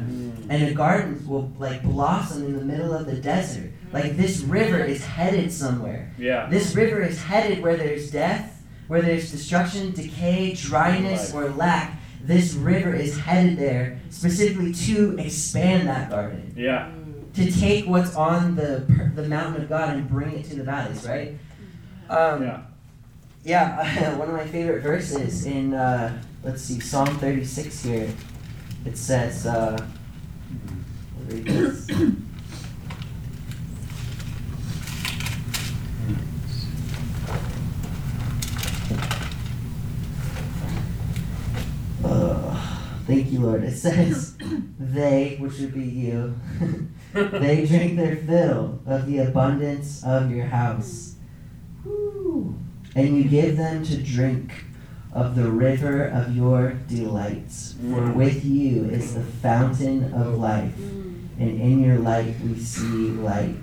and 0.48 0.62
a 0.62 0.74
garden 0.74 1.26
will 1.26 1.50
like 1.58 1.82
blossom 1.82 2.44
in 2.44 2.52
the 2.54 2.64
middle 2.64 2.92
of 2.92 3.06
the 3.06 3.16
desert. 3.16 3.70
Like 3.92 4.16
this 4.16 4.40
river 4.42 4.78
is 4.78 5.04
headed 5.04 5.50
somewhere. 5.52 6.12
Yeah. 6.18 6.48
This 6.48 6.74
river 6.74 7.02
is 7.02 7.20
headed 7.22 7.62
where 7.62 7.76
there's 7.76 8.10
death, 8.10 8.62
where 8.88 9.02
there's 9.02 9.30
destruction, 9.30 9.92
decay, 9.92 10.52
dryness, 10.54 11.32
or 11.34 11.48
lack. 11.50 11.98
This 12.22 12.54
river 12.54 12.92
is 12.92 13.16
headed 13.18 13.56
there 13.56 14.00
specifically 14.10 14.72
to 14.72 15.16
expand 15.18 15.88
that 15.88 16.10
garden, 16.10 16.52
Yeah. 16.56 16.90
To 17.36 17.50
take 17.52 17.86
what's 17.86 18.14
on 18.16 18.56
the 18.56 18.84
the 19.14 19.28
mountain 19.28 19.62
of 19.62 19.68
God 19.68 19.90
and 19.96 20.08
bring 20.08 20.32
it 20.38 20.44
to 20.46 20.56
the 20.56 20.64
valleys, 20.64 21.06
right? 21.06 21.38
Um, 22.08 22.42
Yeah. 22.42 22.62
yeah, 23.44 24.16
one 24.18 24.28
of 24.28 24.34
my 24.34 24.46
favorite 24.46 24.82
verses 24.82 25.46
in 25.46 25.74
uh, 25.74 26.20
let's 26.42 26.62
see, 26.62 26.80
Psalm 26.80 27.18
36 27.18 27.82
here. 27.82 28.08
It 28.84 28.96
says, 28.96 29.46
uh, 29.46 29.76
I'll 31.18 31.24
read 31.34 31.44
this. 31.44 31.90
Uh, 42.04 42.76
thank 43.06 43.32
you, 43.32 43.40
Lord. 43.40 43.62
It 43.64 43.76
says, 43.76 44.36
they, 44.78 45.36
which 45.38 45.58
would 45.60 45.74
be 45.74 45.84
you, 45.84 46.34
they 47.12 47.66
drink 47.66 47.96
their 47.96 48.16
fill 48.16 48.80
of 48.86 49.06
the 49.06 49.18
abundance 49.18 50.02
of 50.04 50.30
your 50.30 50.46
house. 50.46 51.14
Woo. 51.84 52.54
And 52.94 53.16
you 53.16 53.24
give 53.24 53.56
them 53.56 53.84
to 53.84 53.96
drink 54.02 54.64
of 55.12 55.34
the 55.34 55.50
river 55.50 56.04
of 56.06 56.36
your 56.36 56.72
delights. 56.88 57.72
For 57.80 58.00
Mm. 58.00 58.14
with 58.14 58.44
you 58.44 58.84
is 58.84 59.14
the 59.14 59.22
fountain 59.22 60.12
of 60.12 60.36
life, 60.38 60.76
and 61.38 61.60
in 61.60 61.82
your 61.82 61.98
light 61.98 62.34
we 62.44 62.58
see 62.58 63.10
light. 63.10 63.54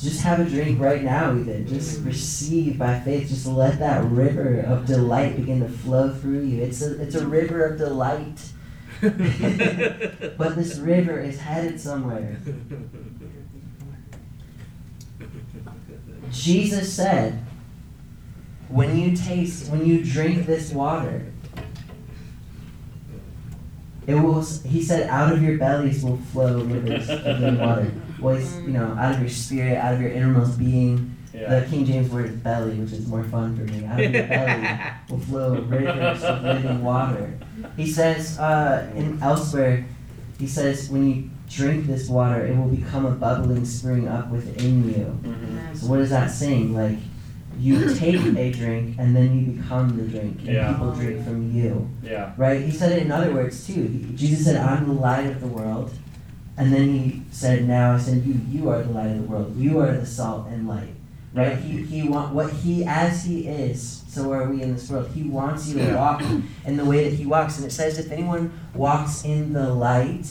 Just 0.00 0.22
have 0.22 0.40
a 0.40 0.44
drink 0.44 0.80
right 0.80 1.02
now, 1.02 1.36
even. 1.36 1.66
Just 1.66 2.00
receive 2.00 2.78
by 2.78 3.00
faith. 3.00 3.28
Just 3.28 3.46
let 3.46 3.78
that 3.80 4.02
river 4.04 4.60
of 4.60 4.86
delight 4.86 5.36
begin 5.36 5.60
to 5.60 5.68
flow 5.68 6.14
through 6.14 6.40
you. 6.40 6.62
It's 6.62 6.80
a, 6.80 7.00
it's 7.02 7.14
a 7.14 7.26
river 7.26 7.64
of 7.64 7.78
delight. 7.78 8.40
but 9.02 10.56
this 10.56 10.78
river 10.78 11.20
is 11.20 11.38
headed 11.38 11.78
somewhere. 11.80 12.38
Jesus 16.30 16.92
said, 16.92 17.44
when 18.68 18.96
you 18.96 19.16
taste, 19.16 19.70
when 19.70 19.84
you 19.84 20.02
drink 20.04 20.46
this 20.46 20.72
water, 20.72 21.26
it 24.06 24.14
will. 24.14 24.42
He 24.42 24.82
said, 24.82 25.10
out 25.10 25.32
of 25.32 25.42
your 25.42 25.58
bellies 25.58 26.02
will 26.02 26.16
flow 26.16 26.62
rivers 26.62 27.08
of 27.10 27.22
living 27.24 27.58
water. 27.58 27.92
Well, 28.20 28.36
he's, 28.36 28.56
you 28.60 28.68
know, 28.68 28.94
out 28.98 29.14
of 29.14 29.20
your 29.20 29.30
spirit, 29.30 29.76
out 29.76 29.94
of 29.94 30.00
your 30.00 30.10
innermost 30.10 30.58
being. 30.58 31.16
Yeah. 31.32 31.60
The 31.60 31.66
King 31.70 31.84
James 31.84 32.10
word 32.10 32.26
is 32.26 32.36
belly, 32.36 32.74
which 32.74 32.92
is 32.92 33.06
more 33.06 33.22
fun 33.24 33.56
for 33.56 33.62
me. 33.62 33.84
Out 33.86 34.00
of 34.00 34.12
your 34.12 34.26
belly 34.26 34.78
will 35.08 35.18
flow 35.28 35.60
rivers 35.62 36.22
of 36.24 36.42
living 36.42 36.82
water. 36.82 37.38
He 37.76 37.86
says 37.90 38.38
uh, 38.38 38.90
in 38.96 39.22
elsewhere, 39.22 39.86
he 40.40 40.46
says, 40.48 40.90
when 40.90 41.08
you 41.08 41.30
drink 41.48 41.86
this 41.86 42.08
water, 42.08 42.44
it 42.46 42.56
will 42.56 42.68
become 42.68 43.06
a 43.06 43.12
bubbling 43.12 43.64
spring 43.64 44.08
up 44.08 44.28
within 44.30 44.88
you. 44.88 45.18
Mhm. 45.22 45.76
So 45.76 45.86
what 45.86 46.00
is 46.00 46.10
that 46.10 46.30
saying? 46.30 46.74
Like, 46.74 46.98
you 47.58 47.94
take 47.94 48.16
a 48.24 48.50
drink 48.52 48.96
and 48.98 49.14
then 49.14 49.38
you 49.38 49.52
become 49.52 49.96
the 49.96 50.04
drink, 50.04 50.38
and 50.40 50.48
Yeah. 50.48 50.72
people 50.72 50.92
drink 50.92 51.24
from 51.24 51.52
you, 51.52 51.88
Yeah. 52.02 52.32
right? 52.38 52.60
He 52.62 52.70
said 52.70 52.92
it 52.92 53.02
in 53.02 53.12
other 53.12 53.32
words 53.34 53.66
too. 53.66 53.82
He, 53.82 54.14
Jesus 54.16 54.44
said, 54.46 54.56
"I'm 54.56 54.86
the 54.88 54.94
light 54.94 55.26
of 55.26 55.40
the 55.40 55.46
world," 55.48 55.92
and 56.56 56.72
then 56.72 56.88
he 56.88 57.22
said, 57.30 57.66
"Now 57.66 57.94
I 57.94 57.98
send 57.98 58.24
you. 58.26 58.40
You 58.48 58.68
are 58.70 58.82
the 58.82 58.92
light 58.92 59.10
of 59.10 59.22
the 59.22 59.22
world. 59.22 59.56
You 59.56 59.80
are 59.80 59.92
the 59.92 60.06
salt 60.06 60.48
and 60.48 60.68
light." 60.68 60.94
Right? 61.32 61.56
He 61.58 61.82
he 61.82 62.08
want 62.08 62.34
what 62.34 62.52
he 62.52 62.84
as 62.84 63.24
he 63.24 63.46
is. 63.46 64.04
So 64.08 64.32
are 64.32 64.48
we 64.48 64.62
in 64.62 64.74
this 64.74 64.90
world. 64.90 65.10
He 65.14 65.22
wants 65.22 65.68
you 65.68 65.78
to 65.78 65.94
walk 65.94 66.22
in 66.66 66.76
the 66.76 66.84
way 66.84 67.08
that 67.08 67.16
he 67.16 67.24
walks, 67.24 67.56
and 67.56 67.66
it 67.66 67.72
says, 67.72 67.98
"If 67.98 68.10
anyone 68.10 68.52
walks 68.74 69.24
in 69.24 69.52
the 69.52 69.72
light." 69.72 70.26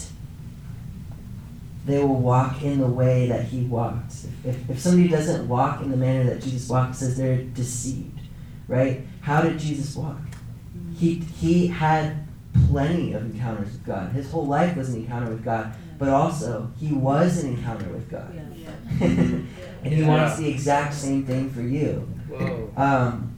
they 1.90 1.98
will 2.04 2.20
walk 2.20 2.62
in 2.62 2.80
the 2.80 2.88
way 2.88 3.28
that 3.28 3.46
he 3.46 3.64
walked. 3.64 4.12
If, 4.12 4.46
if, 4.46 4.70
if 4.70 4.80
somebody 4.80 5.10
doesn't 5.10 5.48
walk 5.48 5.82
in 5.82 5.90
the 5.90 5.98
manner 5.98 6.24
that 6.30 6.42
Jesus 6.42 6.70
walked, 6.70 6.96
says 6.96 7.18
they're 7.18 7.42
deceived, 7.42 8.20
right? 8.68 9.02
How 9.22 9.42
did 9.42 9.58
Jesus 9.58 9.96
walk? 9.96 10.18
He, 10.96 11.16
he 11.16 11.68
had 11.68 12.28
plenty 12.68 13.14
of 13.14 13.24
encounters 13.24 13.72
with 13.72 13.86
God. 13.86 14.12
His 14.12 14.30
whole 14.30 14.46
life 14.46 14.76
was 14.78 14.90
an 14.90 15.02
encounter 15.02 15.32
with 15.32 15.44
God, 15.44 15.74
but 16.00 16.10
also 16.10 16.72
he 16.80 16.94
was 16.94 17.44
an 17.44 17.52
encounter 17.52 17.90
with 17.90 18.10
God. 18.10 18.32
and 19.84 19.94
he 19.94 20.02
wants 20.04 20.38
the 20.38 20.50
exact 20.50 20.94
same 20.94 21.26
thing 21.26 21.50
for 21.50 21.62
you. 21.62 22.08
Whoa. 22.30 22.72
Um, 22.76 23.36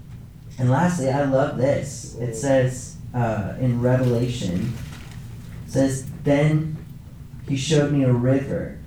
and 0.57 0.69
lastly, 0.69 1.09
I 1.09 1.23
love 1.25 1.57
this. 1.57 2.15
It 2.19 2.35
says 2.35 2.97
uh, 3.13 3.55
in 3.59 3.81
Revelation, 3.81 4.73
it 5.65 5.71
says, 5.71 6.09
Then 6.23 6.77
he 7.47 7.57
showed 7.57 7.91
me 7.91 8.03
a 8.03 8.13
river 8.13 8.77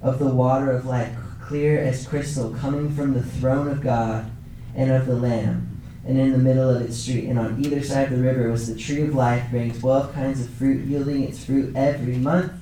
of 0.00 0.18
the 0.18 0.28
water 0.28 0.70
of 0.70 0.86
life, 0.86 1.14
clear 1.40 1.78
as 1.78 2.06
crystal, 2.06 2.54
coming 2.54 2.94
from 2.94 3.12
the 3.12 3.22
throne 3.22 3.68
of 3.68 3.80
God 3.82 4.30
and 4.74 4.90
of 4.90 5.06
the 5.06 5.16
Lamb. 5.16 5.66
And 6.06 6.18
in 6.18 6.32
the 6.32 6.38
middle 6.38 6.70
of 6.70 6.80
its 6.80 6.96
street, 6.96 7.28
and 7.28 7.38
on 7.38 7.62
either 7.62 7.82
side 7.82 8.10
of 8.10 8.18
the 8.18 8.24
river 8.24 8.50
was 8.50 8.72
the 8.72 8.78
tree 8.78 9.02
of 9.02 9.14
life, 9.14 9.50
bearing 9.52 9.78
twelve 9.78 10.14
kinds 10.14 10.40
of 10.40 10.48
fruit, 10.48 10.86
yielding 10.86 11.24
its 11.24 11.44
fruit 11.44 11.76
every 11.76 12.16
month. 12.16 12.52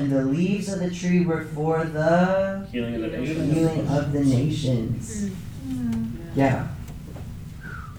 And 0.00 0.10
the 0.10 0.24
leaves 0.24 0.72
of 0.72 0.80
the 0.80 0.90
tree 0.90 1.26
were 1.26 1.44
for 1.44 1.84
the 1.84 2.66
Healing 2.72 2.94
of 2.94 3.02
the 3.02 3.18
nation. 3.18 3.52
healing 3.52 3.86
of 3.88 4.12
the 4.12 4.24
nations. 4.24 5.30
Yeah. 6.34 6.68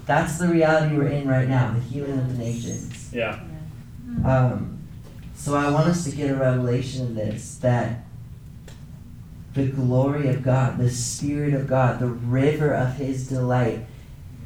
That's 0.08 0.40
the 0.40 0.48
reality 0.48 0.96
we're 0.98 1.10
in 1.10 1.28
right 1.28 1.48
now, 1.48 1.74
the 1.74 1.80
healing 1.80 2.18
of 2.18 2.36
the 2.36 2.44
nations. 2.44 3.14
Yeah. 3.14 3.40
Um, 4.26 4.80
so 5.36 5.56
I 5.56 5.70
want 5.70 5.90
us 5.90 6.04
to 6.06 6.16
get 6.16 6.32
a 6.32 6.36
revelation 6.36 7.06
of 7.06 7.16
this 7.16 7.58
that 7.58 8.04
the 9.54 9.68
glory 9.68 10.28
of 10.30 10.42
God, 10.42 10.80
the 10.80 10.90
Spirit 10.90 11.54
of 11.54 11.68
God, 11.68 12.00
the 12.00 12.08
river 12.08 12.74
of 12.74 12.96
His 12.96 13.28
delight, 13.28 13.86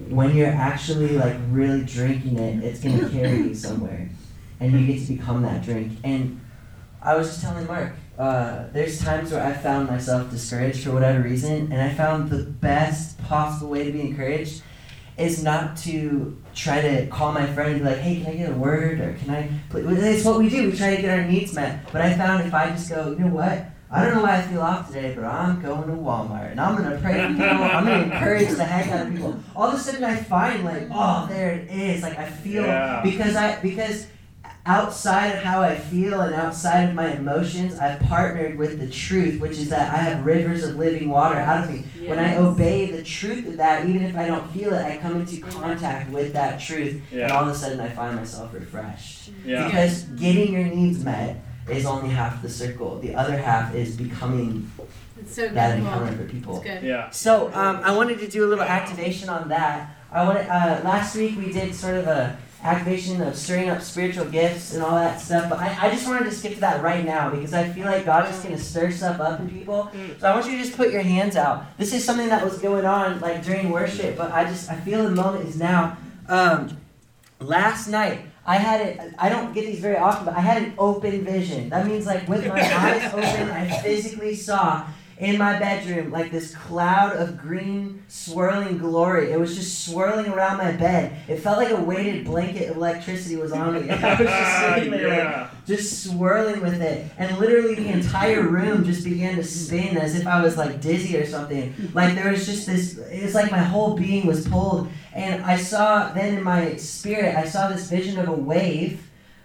when 0.09 0.35
you're 0.35 0.47
actually 0.47 1.17
like 1.17 1.38
really 1.51 1.85
drinking 1.85 2.38
it, 2.38 2.63
it's 2.65 2.81
going 2.81 3.00
to 3.00 3.09
carry 3.09 3.38
you 3.38 3.55
somewhere. 3.55 4.09
And 4.59 4.74
you 4.74 4.85
get 4.93 5.07
to 5.07 5.13
become 5.13 5.41
that 5.43 5.63
drink. 5.63 5.93
And 6.03 6.41
I 7.05 7.15
was 7.15 7.27
just 7.27 7.41
telling 7.41 7.67
Mark, 7.67 7.93
uh, 8.17 8.65
there's 8.74 9.00
times 9.00 9.31
where 9.31 9.45
I 9.45 9.53
found 9.53 9.88
myself 9.88 10.31
discouraged 10.31 10.83
for 10.83 10.91
whatever 10.91 11.21
reason, 11.21 11.71
and 11.71 11.79
I 11.79 11.93
found 11.93 12.29
the 12.31 12.43
best 12.43 13.21
possible 13.24 13.69
way 13.69 13.83
to 13.85 13.91
be 13.91 14.01
encouraged 14.01 14.63
is 15.17 15.43
not 15.43 15.77
to 15.77 16.35
try 16.53 16.81
to 16.81 17.07
call 17.07 17.31
my 17.31 17.45
friend 17.53 17.74
and 17.75 17.79
be 17.83 17.85
like, 17.89 18.00
hey, 18.00 18.21
can 18.21 18.33
I 18.33 18.35
get 18.35 18.50
a 18.50 18.53
word? 18.53 19.00
Or 19.00 19.13
can 19.13 19.29
I. 19.29 19.50
It's 19.74 20.25
what 20.25 20.39
we 20.39 20.50
do. 20.50 20.71
We 20.71 20.75
try 20.77 20.95
to 20.95 21.01
get 21.01 21.17
our 21.17 21.24
needs 21.25 21.53
met. 21.53 21.89
But 21.93 22.01
I 22.01 22.13
found 22.15 22.45
if 22.45 22.53
I 22.53 22.69
just 22.71 22.89
go, 22.89 23.12
you 23.12 23.19
know 23.19 23.33
what? 23.33 23.65
I 23.91 24.03
don't 24.03 24.15
know 24.15 24.24
why 24.24 24.38
I 24.38 24.41
feel 24.41 24.62
off 24.62 24.88
today, 24.88 25.13
but 25.15 25.24
I'm 25.24 25.62
going 25.62 25.88
to 25.88 25.93
Walmart 25.93 26.51
and 26.51 26.59
I'm 26.59 26.75
going 26.75 26.89
to 26.89 26.97
pray 26.97 27.21
for 27.21 27.27
people. 27.29 27.45
I'm 27.45 27.85
going 27.85 28.09
to 28.09 28.13
encourage 28.15 28.50
the 28.50 28.65
heck 28.65 28.91
out 28.91 29.07
of 29.07 29.13
people. 29.13 29.39
All 29.55 29.69
of 29.69 29.75
a 29.75 29.77
sudden 29.79 30.03
I 30.03 30.15
find 30.17 30.65
like, 30.65 30.88
oh, 30.91 31.27
there 31.29 31.51
it 31.51 31.69
is. 31.69 32.01
Like 32.01 32.17
I 32.17 32.25
feel 32.29 32.63
Yeah. 32.63 33.01
because 33.03 33.35
I 33.38 33.62
because 33.62 34.07
outside 34.65 35.27
of 35.36 35.43
how 35.43 35.62
I 35.62 35.75
feel 35.75 36.22
and 36.22 36.34
outside 36.34 36.89
of 36.89 36.95
my 36.95 37.13
emotions, 37.13 37.77
I've 37.77 38.00
partnered 38.01 38.57
with 38.57 38.79
the 38.79 38.89
truth, 38.89 39.39
which 39.39 39.53
is 39.53 39.69
that 39.69 39.93
I 39.93 39.98
have 39.98 40.25
rivers 40.25 40.63
of 40.63 40.75
living 40.75 41.10
water 41.10 41.36
out 41.36 41.63
of 41.65 41.72
me. 41.72 41.84
When 42.07 42.17
I 42.19 42.38
obey 42.38 42.89
the 42.91 43.03
truth 43.03 43.48
of 43.48 43.57
that, 43.57 43.86
even 43.88 44.03
if 44.03 44.15
I 44.15 44.27
don't 44.27 44.50
feel 44.51 44.74
it, 44.74 44.81
I 44.84 44.98
come 44.98 45.19
into 45.19 45.39
contact 45.41 46.10
with 46.10 46.34
that 46.34 46.60
truth, 46.60 47.01
and 47.12 47.31
all 47.31 47.43
of 47.43 47.50
a 47.50 47.55
sudden 47.55 47.79
I 47.79 47.89
find 47.89 48.15
myself 48.15 48.53
refreshed. 48.53 49.29
Yeah. 49.45 49.65
Because 49.65 50.03
getting 50.03 50.53
your 50.53 50.65
needs 50.65 51.03
met 51.03 51.43
is 51.69 51.86
only 51.86 52.10
half 52.10 52.41
the 52.41 52.50
circle. 52.50 53.00
The 53.00 53.15
other 53.15 53.38
half 53.38 53.74
is 53.75 53.95
becoming 53.95 54.72
It's 55.19 55.36
so 55.36 55.48
that 55.50 55.72
good. 55.77 55.84
encounter 55.84 56.12
for 56.15 56.24
people. 56.25 56.55
It's 56.57 56.65
good. 56.65 56.84
Yeah. 56.84 57.10
So 57.12 57.48
um, 57.53 57.81
I 57.84 57.95
wanted 57.95 58.19
to 58.19 58.27
do 58.27 58.45
a 58.45 58.48
little 58.48 58.63
activation 58.63 59.29
on 59.29 59.50
that. 59.50 59.95
I 60.12 60.24
wanted 60.24 60.48
uh, 60.48 60.81
last 60.84 61.15
week 61.15 61.38
we 61.38 61.51
did 61.51 61.74
sort 61.75 61.95
of 61.95 62.07
a 62.07 62.38
activation 62.65 63.22
of 63.22 63.36
stirring 63.36 63.69
up 63.69 63.81
spiritual 63.81 64.25
gifts 64.25 64.74
and 64.74 64.81
all 64.81 64.95
that 64.95 65.22
stuff. 65.22 65.50
But 65.50 65.60
I, 65.60 65.88
I 65.88 65.89
just 65.91 66.07
wanted 66.07 66.25
to 66.25 66.31
skip 66.31 66.55
to 66.55 66.60
that 66.62 66.81
right 66.81 67.05
now 67.05 67.29
because 67.29 67.53
I 67.53 67.69
feel 67.69 67.86
like 67.86 68.05
God 68.05 68.29
is 68.34 68.39
going 68.39 68.55
to 68.55 68.62
stir 68.62 68.89
stuff 68.91 69.19
up 69.19 69.39
in 69.39 69.50
people. 69.50 69.91
So 70.19 70.27
I 70.27 70.34
want 70.34 70.48
you 70.48 70.57
to 70.57 70.63
just 70.63 70.75
put 70.75 70.91
your 70.91 71.03
hands 71.03 71.36
out. 71.36 71.77
This 71.77 71.93
is 71.93 72.03
something 72.03 72.27
that 72.29 72.43
was 72.43 72.57
going 72.57 72.86
on 72.86 73.19
like 73.19 73.43
during 73.43 73.69
worship, 73.69 74.17
but 74.17 74.31
I 74.31 74.45
just 74.45 74.69
I 74.69 74.75
feel 74.77 75.03
the 75.03 75.12
moment 75.12 75.48
is 75.48 75.57
now. 75.57 75.98
Um, 76.27 76.77
last 77.39 77.88
night 77.88 78.22
I 78.48 78.57
had 78.57 78.81
it. 78.81 79.13
I 79.19 79.29
don't 79.29 79.53
get 79.53 79.65
these 79.65 79.79
very 79.79 79.98
often, 79.98 80.25
but 80.25 80.36
I 80.36 80.39
had 80.39 80.62
an 80.62 80.74
open 80.77 81.24
vision. 81.24 81.69
That 81.69 81.86
means 81.86 82.05
like 82.05 82.27
with 82.27 82.48
my 82.48 82.62
eyes 82.62 83.13
open, 83.13 83.50
I 83.51 83.69
physically 83.81 84.36
saw 84.36 84.88
in 85.17 85.38
my 85.38 85.57
bedroom 85.57 86.12
like 86.12 86.31
this 86.31 86.53
cloud 86.55 87.15
of 87.15 87.38
green 87.38 88.03
swirling 88.07 88.77
glory. 88.77 89.31
It 89.31 89.39
was 89.39 89.55
just 89.55 89.86
swirling 89.86 90.31
around 90.31 90.57
my 90.57 90.72
bed. 90.72 91.17
It 91.27 91.38
felt 91.38 91.57
like 91.57 91.72
a 91.72 91.81
weighted 91.81 92.25
blanket 92.25 92.69
of 92.69 92.77
electricity 92.77 93.36
was 93.36 93.51
on 93.51 93.74
me. 93.74 93.89
I 93.89 94.10
was 94.10 94.27
just 94.27 94.60
sitting 94.75 94.91
there 94.91 95.07
like, 95.10 95.65
just 95.65 96.03
swirling 96.03 96.62
with 96.62 96.81
it 96.81 97.10
and 97.17 97.38
literally 97.39 97.75
the 97.75 97.88
entire 97.88 98.43
room 98.43 98.84
just 98.84 99.03
began 99.03 99.36
to 99.36 99.43
spin 99.43 99.98
as 99.98 100.15
if 100.15 100.27
i 100.27 100.41
was 100.41 100.57
like 100.57 100.79
dizzy 100.79 101.17
or 101.17 101.25
something 101.25 101.74
like 101.93 102.13
there 102.15 102.31
was 102.31 102.45
just 102.45 102.67
this 102.67 102.98
it's 103.10 103.34
like 103.34 103.51
my 103.51 103.60
whole 103.60 103.95
being 103.95 104.27
was 104.27 104.48
pulled 104.48 104.88
and 105.13 105.43
i 105.43 105.57
saw 105.57 106.12
then 106.13 106.38
in 106.38 106.43
my 106.43 106.75
spirit 106.75 107.36
i 107.36 107.43
saw 107.43 107.67
this 107.67 107.89
vision 107.89 108.19
of 108.19 108.27
a 108.27 108.34
wave 108.34 109.01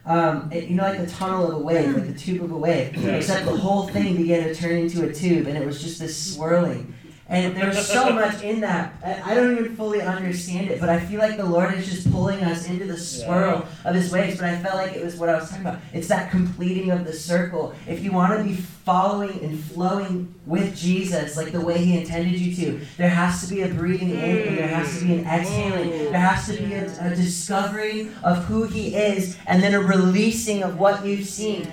um, 0.06 0.50
it- 0.52 0.64
you 0.68 0.76
know, 0.76 0.82
like 0.84 0.98
the 1.00 1.06
tunnel 1.10 1.50
of 1.50 1.54
a 1.54 1.58
wave, 1.58 1.94
like 1.94 2.06
the 2.06 2.18
tube 2.18 2.42
of 2.42 2.50
a 2.50 2.56
wave. 2.56 2.96
Yeah. 2.96 3.12
Except 3.12 3.44
the 3.46 3.56
whole 3.56 3.86
thing 3.88 4.16
began 4.16 4.44
to 4.48 4.54
turn 4.54 4.76
into 4.76 5.08
a 5.08 5.12
tube, 5.12 5.46
and 5.46 5.56
it 5.58 5.64
was 5.66 5.82
just 5.82 5.98
this 6.00 6.16
swirling. 6.34 6.94
And 7.30 7.56
there's 7.56 7.86
so 7.86 8.10
much 8.10 8.42
in 8.42 8.60
that. 8.60 8.92
I 9.04 9.30
I 9.30 9.34
don't 9.34 9.56
even 9.56 9.76
fully 9.76 10.02
understand 10.02 10.68
it, 10.68 10.80
but 10.80 10.88
I 10.88 10.98
feel 10.98 11.20
like 11.20 11.36
the 11.36 11.44
Lord 11.46 11.72
is 11.74 11.88
just 11.88 12.10
pulling 12.10 12.42
us 12.42 12.68
into 12.68 12.86
the 12.86 12.96
swirl 12.98 13.68
of 13.84 13.94
His 13.94 14.10
waves. 14.10 14.36
But 14.36 14.46
I 14.46 14.56
felt 14.56 14.74
like 14.74 14.96
it 14.96 15.04
was 15.04 15.14
what 15.16 15.28
I 15.28 15.36
was 15.36 15.48
talking 15.48 15.64
about. 15.64 15.80
It's 15.92 16.08
that 16.08 16.32
completing 16.32 16.90
of 16.90 17.04
the 17.04 17.12
circle. 17.12 17.72
If 17.86 18.02
you 18.02 18.10
want 18.10 18.36
to 18.36 18.42
be 18.42 18.54
following 18.54 19.38
and 19.44 19.56
flowing 19.56 20.34
with 20.44 20.76
Jesus, 20.76 21.36
like 21.36 21.52
the 21.52 21.60
way 21.60 21.78
He 21.78 21.96
intended 21.96 22.36
you 22.40 22.52
to, 22.56 22.84
there 22.96 23.08
has 23.08 23.46
to 23.46 23.54
be 23.54 23.62
a 23.62 23.68
breathing 23.68 24.10
in 24.10 24.48
and 24.48 24.58
there 24.58 24.66
has 24.66 24.98
to 24.98 25.04
be 25.04 25.14
an 25.14 25.24
exhaling. 25.24 25.90
Mm. 25.90 26.10
There 26.10 26.20
has 26.20 26.46
to 26.48 26.60
be 26.60 26.72
a, 26.74 27.12
a 27.12 27.14
discovering 27.14 28.12
of 28.24 28.44
who 28.46 28.64
He 28.64 28.96
is 28.96 29.38
and 29.46 29.62
then 29.62 29.74
a 29.74 29.80
releasing 29.80 30.64
of 30.64 30.80
what 30.80 31.06
you've 31.06 31.28
seen. 31.28 31.70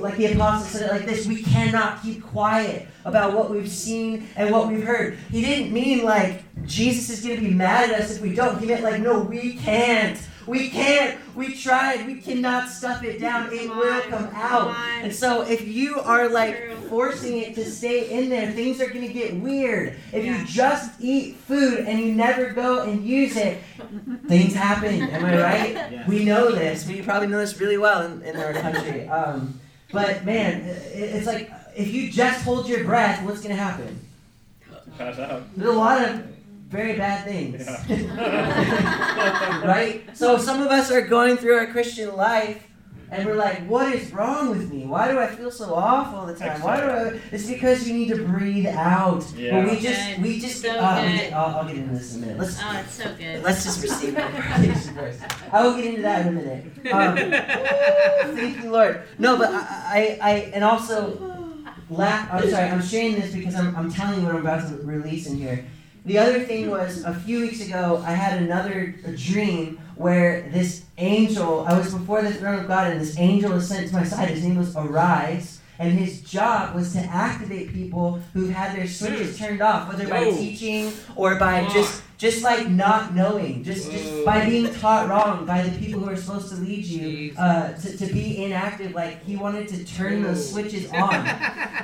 Like 0.00 0.16
the 0.16 0.32
apostle 0.32 0.66
said 0.66 0.90
it 0.90 0.92
like 0.92 1.06
this 1.06 1.28
we 1.28 1.44
cannot 1.44 2.02
keep 2.02 2.24
quiet 2.24 2.88
about 3.04 3.34
what 3.34 3.50
we've 3.50 3.70
seen 3.70 4.28
and 4.34 4.50
what 4.50 4.66
we've 4.66 4.82
heard. 4.82 4.95
He 5.30 5.40
didn't 5.40 5.72
mean 5.72 6.04
like 6.04 6.42
Jesus 6.66 7.10
is 7.10 7.24
going 7.24 7.36
to 7.40 7.42
be 7.48 7.54
mad 7.54 7.90
at 7.90 8.00
us 8.00 8.16
if 8.16 8.22
we 8.22 8.34
don't. 8.34 8.58
He 8.58 8.66
meant 8.66 8.82
like, 8.82 9.00
no, 9.00 9.20
we 9.20 9.54
can't. 9.54 10.18
We 10.46 10.70
can't. 10.70 11.18
We 11.34 11.54
tried. 11.56 12.06
We 12.06 12.20
cannot 12.20 12.68
stuff 12.68 13.02
it 13.02 13.20
down. 13.20 13.48
It 13.52 13.68
will 13.68 14.00
come 14.02 14.28
out. 14.32 14.76
And 15.02 15.12
so 15.12 15.42
if 15.42 15.66
you 15.66 15.98
are 16.00 16.28
like 16.28 16.72
forcing 16.88 17.38
it 17.38 17.54
to 17.56 17.64
stay 17.68 18.10
in 18.16 18.28
there, 18.30 18.52
things 18.52 18.80
are 18.80 18.86
gonna 18.88 19.08
get 19.08 19.34
weird. 19.34 19.96
If 20.12 20.24
Yeah. 20.24 20.38
you 20.40 20.46
just 20.46 20.92
eat 21.00 21.36
food 21.36 21.80
and 21.80 21.98
you 21.98 22.12
never 22.14 22.50
go 22.52 22.82
and 22.84 23.04
use 23.04 23.36
it, 23.36 23.58
things 24.28 24.54
happen. 24.54 25.02
Am 25.02 25.24
I 25.24 25.40
right? 25.42 26.06
We 26.08 26.24
know 26.24 26.52
this. 26.52 26.86
We 26.86 27.02
probably 27.02 27.26
know 27.26 27.38
this 27.38 27.58
really 27.58 27.78
well 27.78 28.02
in, 28.06 28.22
in 28.22 28.36
our 28.36 28.52
country. 28.52 29.08
Um, 29.08 29.58
but 29.90 30.24
man, 30.24 30.62
it's 30.64 31.26
like 31.26 31.50
if 31.76 31.92
you 31.92 32.08
just 32.10 32.44
hold 32.44 32.68
your 32.68 32.84
breath, 32.84 33.24
what's 33.24 33.40
gonna 33.42 33.56
happen? 33.56 33.98
Pass 34.98 35.18
out. 35.18 35.42
There's 35.56 35.70
a 35.74 35.78
lot 35.78 36.02
of 36.08 36.24
very 36.68 36.96
bad 36.96 37.24
things. 37.24 37.64
Yeah. 37.88 39.62
right? 39.66 40.04
So 40.16 40.38
some 40.38 40.62
of 40.62 40.68
us 40.68 40.90
are 40.90 41.02
going 41.02 41.36
through 41.36 41.56
our 41.56 41.66
Christian 41.66 42.16
life 42.16 42.62
and 43.08 43.24
we're 43.24 43.36
like, 43.36 43.64
what 43.68 43.94
is 43.94 44.12
wrong 44.12 44.50
with 44.50 44.72
me? 44.72 44.84
Why 44.84 45.10
do 45.10 45.18
I 45.20 45.28
feel 45.28 45.50
so 45.52 45.74
off 45.74 46.12
all 46.12 46.26
the 46.26 46.34
time? 46.34 46.60
Why 46.60 46.80
do 46.80 46.86
I 46.88 47.20
it's 47.30 47.46
because 47.46 47.86
you 47.86 47.94
need 47.94 48.08
to 48.08 48.24
breathe 48.24 48.66
out. 48.66 49.24
Yeah. 49.36 49.62
But 49.62 49.70
we 49.70 49.78
just 49.80 50.16
Good. 50.16 50.22
we 50.24 50.40
just 50.40 50.60
So 50.62 50.70
uh, 50.76 51.02
we 51.02 51.08
good. 51.12 51.18
just- 51.20 51.32
I'll, 51.32 51.56
I'll 51.56 51.66
get 51.66 51.76
into 51.76 51.94
this 51.94 52.16
in 52.16 52.22
a 52.24 52.26
minute. 52.26 52.40
Let's 52.40 52.60
Oh, 52.60 52.80
it's 52.84 52.94
so 52.94 53.14
good. 53.16 53.42
let's 53.44 53.62
just 53.64 53.80
receive 53.82 54.14
the 54.16 54.26
invitation 54.26 54.94
first. 54.94 55.20
I 55.52 55.62
will 55.64 55.76
get 55.76 55.84
into 55.84 56.02
that 56.02 56.26
in 56.26 56.36
a 56.36 56.40
minute. 56.40 56.64
Um, 56.92 57.16
thank 58.36 58.64
you, 58.64 58.70
Lord. 58.70 59.02
No, 59.18 59.36
but 59.38 59.50
I, 59.50 59.58
I, 59.60 60.18
I 60.20 60.32
and 60.52 60.64
also 60.64 61.35
La- 61.88 62.26
I'm 62.32 62.50
sorry, 62.50 62.68
I'm 62.70 62.82
sharing 62.82 63.14
this 63.20 63.32
because 63.32 63.54
I'm, 63.54 63.74
I'm 63.76 63.92
telling 63.92 64.20
you 64.20 64.26
what 64.26 64.34
I'm 64.34 64.40
about 64.40 64.68
to 64.68 64.76
release 64.84 65.26
in 65.26 65.36
here. 65.36 65.64
The 66.04 66.18
other 66.18 66.40
thing 66.44 66.70
was 66.70 67.02
a 67.04 67.14
few 67.14 67.40
weeks 67.40 67.60
ago, 67.66 68.02
I 68.06 68.12
had 68.12 68.40
another 68.42 68.94
dream 69.16 69.80
where 69.96 70.48
this 70.50 70.84
angel, 70.98 71.64
I 71.66 71.76
was 71.76 71.92
before 71.92 72.22
the 72.22 72.32
throne 72.32 72.60
of 72.60 72.68
God, 72.68 72.92
and 72.92 73.00
this 73.00 73.18
angel 73.18 73.52
was 73.52 73.68
sent 73.68 73.88
to 73.88 73.94
my 73.94 74.04
side. 74.04 74.30
His 74.30 74.44
name 74.44 74.56
was 74.56 74.74
Arise, 74.76 75.55
and 75.78 75.98
his 75.98 76.22
job 76.22 76.74
was 76.74 76.92
to 76.92 77.00
activate 77.00 77.72
people 77.72 78.20
who 78.32 78.48
had 78.48 78.76
their 78.76 78.86
switches 78.86 79.38
turned 79.38 79.60
off, 79.60 79.88
whether 79.88 80.08
by 80.08 80.24
teaching 80.30 80.92
or 81.14 81.36
by 81.36 81.66
just 81.68 82.02
just 82.18 82.42
like 82.42 82.68
not 82.68 83.14
knowing, 83.14 83.62
just 83.62 83.90
just 83.90 84.24
by 84.24 84.46
being 84.46 84.72
taught 84.74 85.08
wrong 85.08 85.44
by 85.44 85.62
the 85.62 85.78
people 85.78 86.00
who 86.00 86.08
are 86.08 86.16
supposed 86.16 86.48
to 86.48 86.56
lead 86.56 86.84
you 86.84 87.34
uh, 87.36 87.72
to, 87.74 87.96
to 87.96 88.06
be 88.06 88.44
inactive. 88.44 88.94
Like 88.94 89.22
he 89.24 89.36
wanted 89.36 89.68
to 89.68 89.84
turn 89.84 90.22
those 90.22 90.50
switches 90.50 90.90
on. 90.92 91.26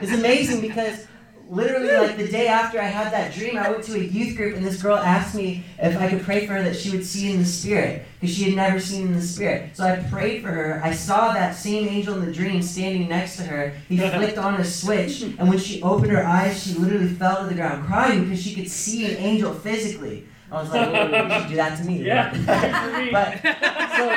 It's 0.00 0.12
amazing 0.12 0.60
because 0.60 1.06
literally 1.52 1.92
like 1.92 2.16
the 2.16 2.28
day 2.28 2.48
after 2.48 2.80
I 2.80 2.84
had 2.84 3.12
that 3.12 3.34
dream, 3.34 3.58
I 3.58 3.70
went 3.70 3.84
to 3.84 3.94
a 3.94 4.02
youth 4.02 4.36
group 4.36 4.56
and 4.56 4.64
this 4.64 4.80
girl 4.80 4.96
asked 4.96 5.34
me 5.34 5.64
if 5.78 5.98
I 5.98 6.08
could 6.08 6.22
pray 6.22 6.46
for 6.46 6.54
her 6.54 6.62
that 6.62 6.74
she 6.74 6.90
would 6.90 7.04
see 7.04 7.30
in 7.30 7.38
the 7.38 7.44
spirit 7.44 8.06
because 8.18 8.34
she 8.34 8.44
had 8.44 8.54
never 8.54 8.80
seen 8.80 9.08
in 9.08 9.12
the 9.12 9.20
spirit. 9.22 9.76
So 9.76 9.84
I 9.84 9.96
prayed 9.96 10.42
for 10.42 10.48
her. 10.48 10.80
I 10.82 10.94
saw 10.94 11.34
that 11.34 11.54
same 11.54 11.88
angel 11.88 12.14
in 12.14 12.24
the 12.24 12.32
dream 12.32 12.62
standing 12.62 13.06
next 13.06 13.36
to 13.36 13.42
her. 13.42 13.74
He 13.88 13.98
flicked 13.98 14.38
on 14.38 14.54
a 14.54 14.64
switch 14.64 15.20
and 15.22 15.46
when 15.48 15.58
she 15.58 15.82
opened 15.82 16.10
her 16.12 16.24
eyes, 16.24 16.64
she 16.64 16.72
literally 16.72 17.08
fell 17.08 17.42
to 17.42 17.48
the 17.48 17.54
ground 17.54 17.86
crying 17.86 18.24
because 18.24 18.42
she 18.42 18.54
could 18.54 18.70
see 18.70 19.04
an 19.04 19.18
angel 19.18 19.52
physically. 19.52 20.26
I 20.50 20.62
was 20.62 20.70
like, 20.70 20.92
"Well, 20.92 21.08
you 21.08 21.40
should 21.40 21.48
do 21.48 21.56
that 21.56 21.78
to 21.78 21.84
me. 21.84 22.02
Yeah. 22.06 22.30
but 23.12 23.40
so 23.96 24.08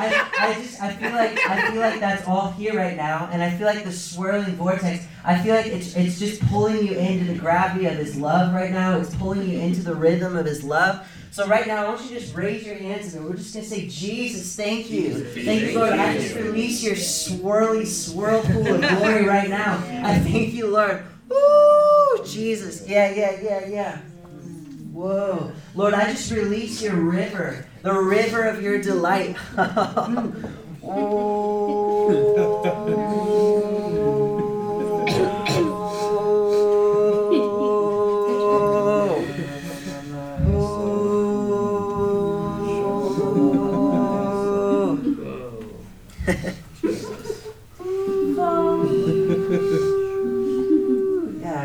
I, 0.00 0.30
I 0.38 0.54
just 0.54 0.67
feel 0.98 1.12
like 1.12 1.38
I 1.48 1.70
feel 1.70 1.80
like 1.80 2.00
that's 2.00 2.26
all 2.26 2.50
here 2.52 2.76
right 2.76 2.96
now, 2.96 3.28
and 3.32 3.42
I 3.42 3.50
feel 3.50 3.66
like 3.66 3.84
the 3.84 3.92
swirling 3.92 4.56
vortex. 4.56 5.06
I 5.24 5.38
feel 5.38 5.54
like 5.54 5.66
it's 5.66 5.94
it's 5.96 6.18
just 6.18 6.40
pulling 6.48 6.86
you 6.86 6.94
into 6.94 7.32
the 7.32 7.38
gravity 7.38 7.86
of 7.86 7.94
His 7.94 8.16
love 8.16 8.54
right 8.54 8.70
now. 8.70 8.98
It's 8.98 9.14
pulling 9.14 9.48
you 9.48 9.58
into 9.58 9.82
the 9.82 9.94
rhythm 9.94 10.36
of 10.36 10.46
His 10.46 10.64
love. 10.64 11.06
So 11.30 11.46
right 11.46 11.66
now, 11.66 11.84
I 11.84 11.88
want 11.88 12.02
you 12.02 12.08
to 12.08 12.20
just 12.20 12.34
raise 12.34 12.66
your 12.66 12.74
hands 12.74 13.14
and 13.14 13.24
we're 13.24 13.36
just 13.36 13.54
gonna 13.54 13.66
say, 13.66 13.86
Jesus, 13.86 14.56
thank 14.56 14.90
you, 14.90 15.24
thank 15.24 15.62
you, 15.62 15.78
Lord. 15.78 15.92
I 15.92 16.14
just 16.14 16.34
release 16.34 16.82
your 16.82 16.96
swirly 16.96 17.82
swirlpool 17.82 18.74
of 18.74 18.98
glory 18.98 19.24
right 19.24 19.48
now. 19.48 19.76
I 20.02 20.18
thank 20.18 20.54
you, 20.54 20.66
Lord. 20.66 21.04
Ooh, 21.32 22.24
Jesus, 22.24 22.88
yeah, 22.88 23.10
yeah, 23.10 23.40
yeah, 23.42 23.66
yeah. 23.66 23.98
Whoa. 24.92 25.52
Lord, 25.74 25.94
I 25.94 26.10
just 26.10 26.32
release 26.32 26.82
your 26.82 26.96
river, 26.96 27.66
the 27.82 27.94
river 27.94 28.44
of 28.44 28.60
your 28.60 28.82
delight. 28.82 29.36
yeah, 30.88 31.04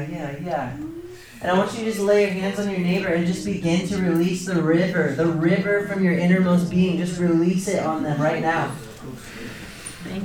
yeah, 0.09 0.37
yeah. 0.43 0.77
And 1.41 1.49
I 1.49 1.57
want 1.57 1.71
you 1.71 1.79
to 1.79 1.85
just 1.85 1.99
lay 1.99 2.23
your 2.23 2.31
hands 2.31 2.59
on 2.59 2.69
your 2.69 2.79
neighbor 2.79 3.07
and 3.07 3.25
just 3.25 3.45
begin 3.45 3.87
to 3.87 4.01
release 4.01 4.45
the 4.45 4.61
river, 4.61 5.13
the 5.15 5.27
river 5.27 5.87
from 5.87 6.03
your 6.03 6.13
innermost 6.13 6.69
being. 6.69 6.97
Just 6.97 7.21
release 7.21 7.69
it 7.69 7.79
on 7.85 8.03
them 8.03 8.21
right 8.21 8.41
now. 8.41 8.75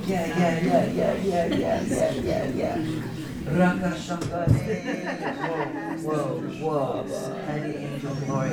Yeah, 0.08 0.24
yeah, 0.26 0.60
yeah, 0.60 0.84
yeah, 0.86 1.14
yeah, 1.16 1.46
yeah, 1.46 1.82
yeah, 1.82 2.12
yeah, 2.12 2.44
yeah. 2.46 2.76
Raka 3.58 3.90
hey. 3.92 4.80
Whoa, 6.02 6.40
whoa, 6.60 7.02
whoa. 7.04 7.34
Heavy 7.44 7.76
angel 7.76 8.14
glory. 8.14 8.50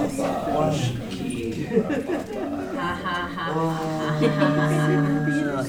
whoa. 3.53 3.85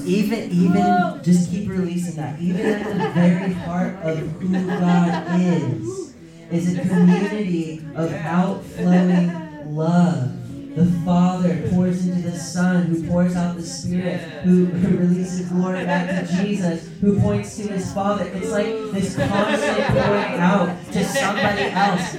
Even, 0.05 0.51
even, 0.51 1.23
just 1.23 1.51
keep 1.51 1.69
releasing 1.69 2.17
that. 2.17 2.41
Even 2.41 2.67
at 2.67 2.87
the 2.87 3.21
very 3.21 3.53
heart 3.53 3.95
of 4.03 4.19
who 4.19 4.53
God 4.53 5.41
is, 5.41 6.15
is 6.51 6.77
a 6.77 6.81
community 6.81 7.83
of 7.95 8.13
outflowing 8.13 9.33
love. 9.75 10.36
The 10.77 10.85
Father 11.07 11.71
pours 11.71 12.07
into 12.07 12.21
the 12.21 12.39
Son, 12.39 12.83
who 12.83 13.09
pours 13.09 13.35
out 13.35 13.57
the 13.57 13.62
Spirit, 13.62 14.21
who, 14.45 14.67
who 14.67 14.99
releases 14.99 15.49
glory 15.49 15.87
back 15.87 16.29
to 16.29 16.37
Jesus, 16.37 16.91
who 17.01 17.19
points 17.19 17.57
to 17.57 17.62
his 17.69 17.95
Father. 17.95 18.27
It's 18.27 18.51
like 18.51 18.67
this 18.93 19.17
constant 19.17 19.87
pouring 19.87 20.35
out 20.35 20.93
to 20.93 21.03
somebody 21.03 21.62
else. 21.62 22.12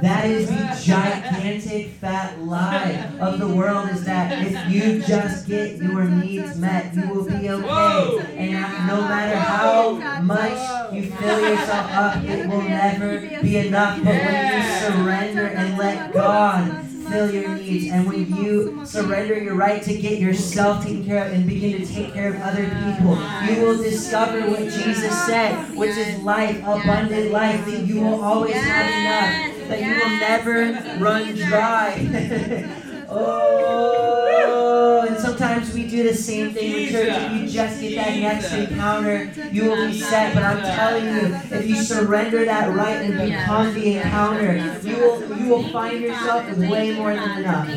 That 0.00 0.26
is 0.26 0.48
the 0.48 0.80
gigantic 0.80 1.88
fat 1.94 2.40
lie 2.40 3.10
of 3.18 3.40
the 3.40 3.48
world 3.48 3.90
is 3.90 4.04
that 4.04 4.46
if 4.46 4.70
you 4.70 5.02
just 5.02 5.48
get 5.48 5.78
your 5.78 6.04
needs 6.04 6.56
met, 6.56 6.94
you 6.94 7.08
will 7.08 7.24
be 7.24 7.50
okay. 7.50 8.36
And 8.36 8.86
no 8.86 9.00
matter 9.00 9.40
how 9.40 10.20
much 10.22 10.94
you 10.94 11.10
fill 11.10 11.40
yourself 11.40 11.90
up, 11.90 12.22
it 12.22 12.46
will 12.46 12.62
never 12.62 13.42
be 13.42 13.56
enough. 13.56 13.98
But 14.04 14.14
when 14.14 14.62
you 14.62 14.78
surrender 14.86 15.46
and 15.48 15.76
let 15.76 16.12
God 16.12 16.87
fill 17.08 17.30
your 17.30 17.54
needs, 17.54 17.90
and 17.90 18.06
when 18.06 18.34
you 18.36 18.84
surrender 18.84 19.38
your 19.38 19.54
right 19.54 19.82
to 19.82 19.96
get 19.96 20.18
yourself 20.18 20.84
taken 20.84 21.04
care 21.04 21.26
of 21.26 21.32
and 21.32 21.46
begin 21.46 21.80
to 21.80 21.86
take 21.86 22.12
care 22.12 22.34
of 22.34 22.40
other 22.40 22.64
people, 22.64 23.18
you 23.46 23.62
will 23.62 23.76
discover 23.76 24.40
what 24.48 24.60
Jesus 24.60 25.26
said, 25.26 25.76
which 25.76 25.96
is 25.96 26.20
life, 26.22 26.58
abundant 26.58 27.30
life, 27.30 27.64
that 27.66 27.86
you 27.86 28.00
will 28.00 28.22
always 28.22 28.54
have 28.54 29.50
enough, 29.50 29.68
that 29.68 29.80
you 29.80 29.94
will 29.94 30.18
never 30.18 31.02
run 31.02 31.34
dry. 31.34 32.74
oh, 33.08 35.06
and 35.08 35.18
sometimes 35.18 35.72
we 35.72 35.86
do 35.88 36.02
the 36.02 36.14
same 36.14 36.52
thing 36.52 36.72
in 36.82 36.88
church. 36.90 37.08
If 37.16 37.32
you 37.32 37.46
just 37.48 37.80
get 37.80 37.94
that 37.96 38.18
next 38.18 38.52
encounter, 38.52 39.32
you 39.50 39.64
will 39.64 39.76
be 39.86 39.92
set. 39.92 40.34
But 40.34 40.42
I'm 40.44 40.60
telling 40.62 41.04
you, 41.14 41.34
if 41.50 41.66
you 41.66 41.76
surrender 41.76 42.44
that 42.44 42.74
right 42.74 43.02
and 43.02 43.18
become 43.18 43.74
the 43.74 43.96
encounter, 43.96 44.56
you 44.82 44.96
will 44.98 45.38
you 45.38 45.48
will 45.48 45.68
find 45.70 46.00
yourself 46.00 46.48
with 46.48 46.58
way 46.58 46.94
more 46.96 47.14
than 47.14 47.38
enough. 47.40 47.68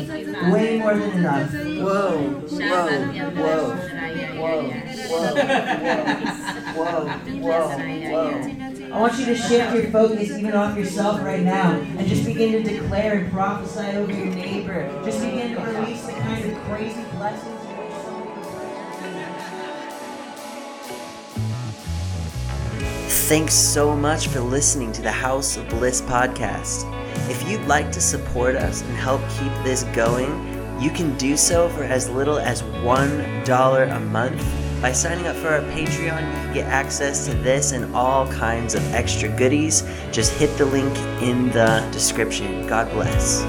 Way 0.52 0.78
more 0.78 0.96
than 0.96 1.10
enough. 1.12 1.50
Whoa, 1.52 2.42
whoa, 2.50 3.12
whoa, 3.32 3.76
whoa, 4.36 4.82
whoa, 5.08 5.46
whoa, 6.74 7.08
whoa, 7.40 7.78
whoa. 8.10 8.71
I 8.92 9.00
want 9.00 9.18
you 9.18 9.24
to 9.24 9.34
shift 9.34 9.74
your 9.74 9.90
focus 9.90 10.30
even 10.30 10.52
off 10.52 10.76
yourself 10.76 11.22
right 11.22 11.42
now 11.42 11.80
and 11.80 12.06
just 12.06 12.26
begin 12.26 12.52
to 12.52 12.62
declare 12.62 13.20
and 13.20 13.32
prophesy 13.32 13.96
over 13.96 14.12
your 14.12 14.26
neighbor. 14.26 14.86
Just 15.02 15.22
begin 15.22 15.54
to 15.54 15.60
release 15.62 16.04
the 16.04 16.12
kind 16.12 16.52
of 16.52 16.58
crazy 16.64 17.02
blessings. 17.16 17.62
Thanks 23.28 23.54
so 23.54 23.96
much 23.96 24.28
for 24.28 24.40
listening 24.40 24.92
to 24.92 25.00
the 25.00 25.10
House 25.10 25.56
of 25.56 25.66
Bliss 25.70 26.02
podcast. 26.02 26.84
If 27.30 27.48
you'd 27.48 27.66
like 27.66 27.90
to 27.92 28.00
support 28.00 28.56
us 28.56 28.82
and 28.82 28.94
help 28.96 29.22
keep 29.30 29.52
this 29.64 29.84
going, 29.94 30.30
you 30.82 30.90
can 30.90 31.16
do 31.16 31.38
so 31.38 31.70
for 31.70 31.84
as 31.84 32.10
little 32.10 32.38
as 32.38 32.60
$1 32.62 33.96
a 33.96 34.00
month. 34.00 34.61
By 34.82 34.90
signing 34.90 35.28
up 35.28 35.36
for 35.36 35.46
our 35.46 35.60
Patreon, 35.60 36.26
you 36.26 36.32
can 36.42 36.54
get 36.54 36.66
access 36.66 37.24
to 37.26 37.34
this 37.34 37.70
and 37.70 37.94
all 37.94 38.26
kinds 38.26 38.74
of 38.74 38.82
extra 38.92 39.28
goodies. 39.28 39.84
Just 40.10 40.32
hit 40.32 40.58
the 40.58 40.64
link 40.64 40.92
in 41.22 41.50
the 41.52 41.88
description. 41.92 42.66
God 42.66 42.90
bless. 42.90 43.42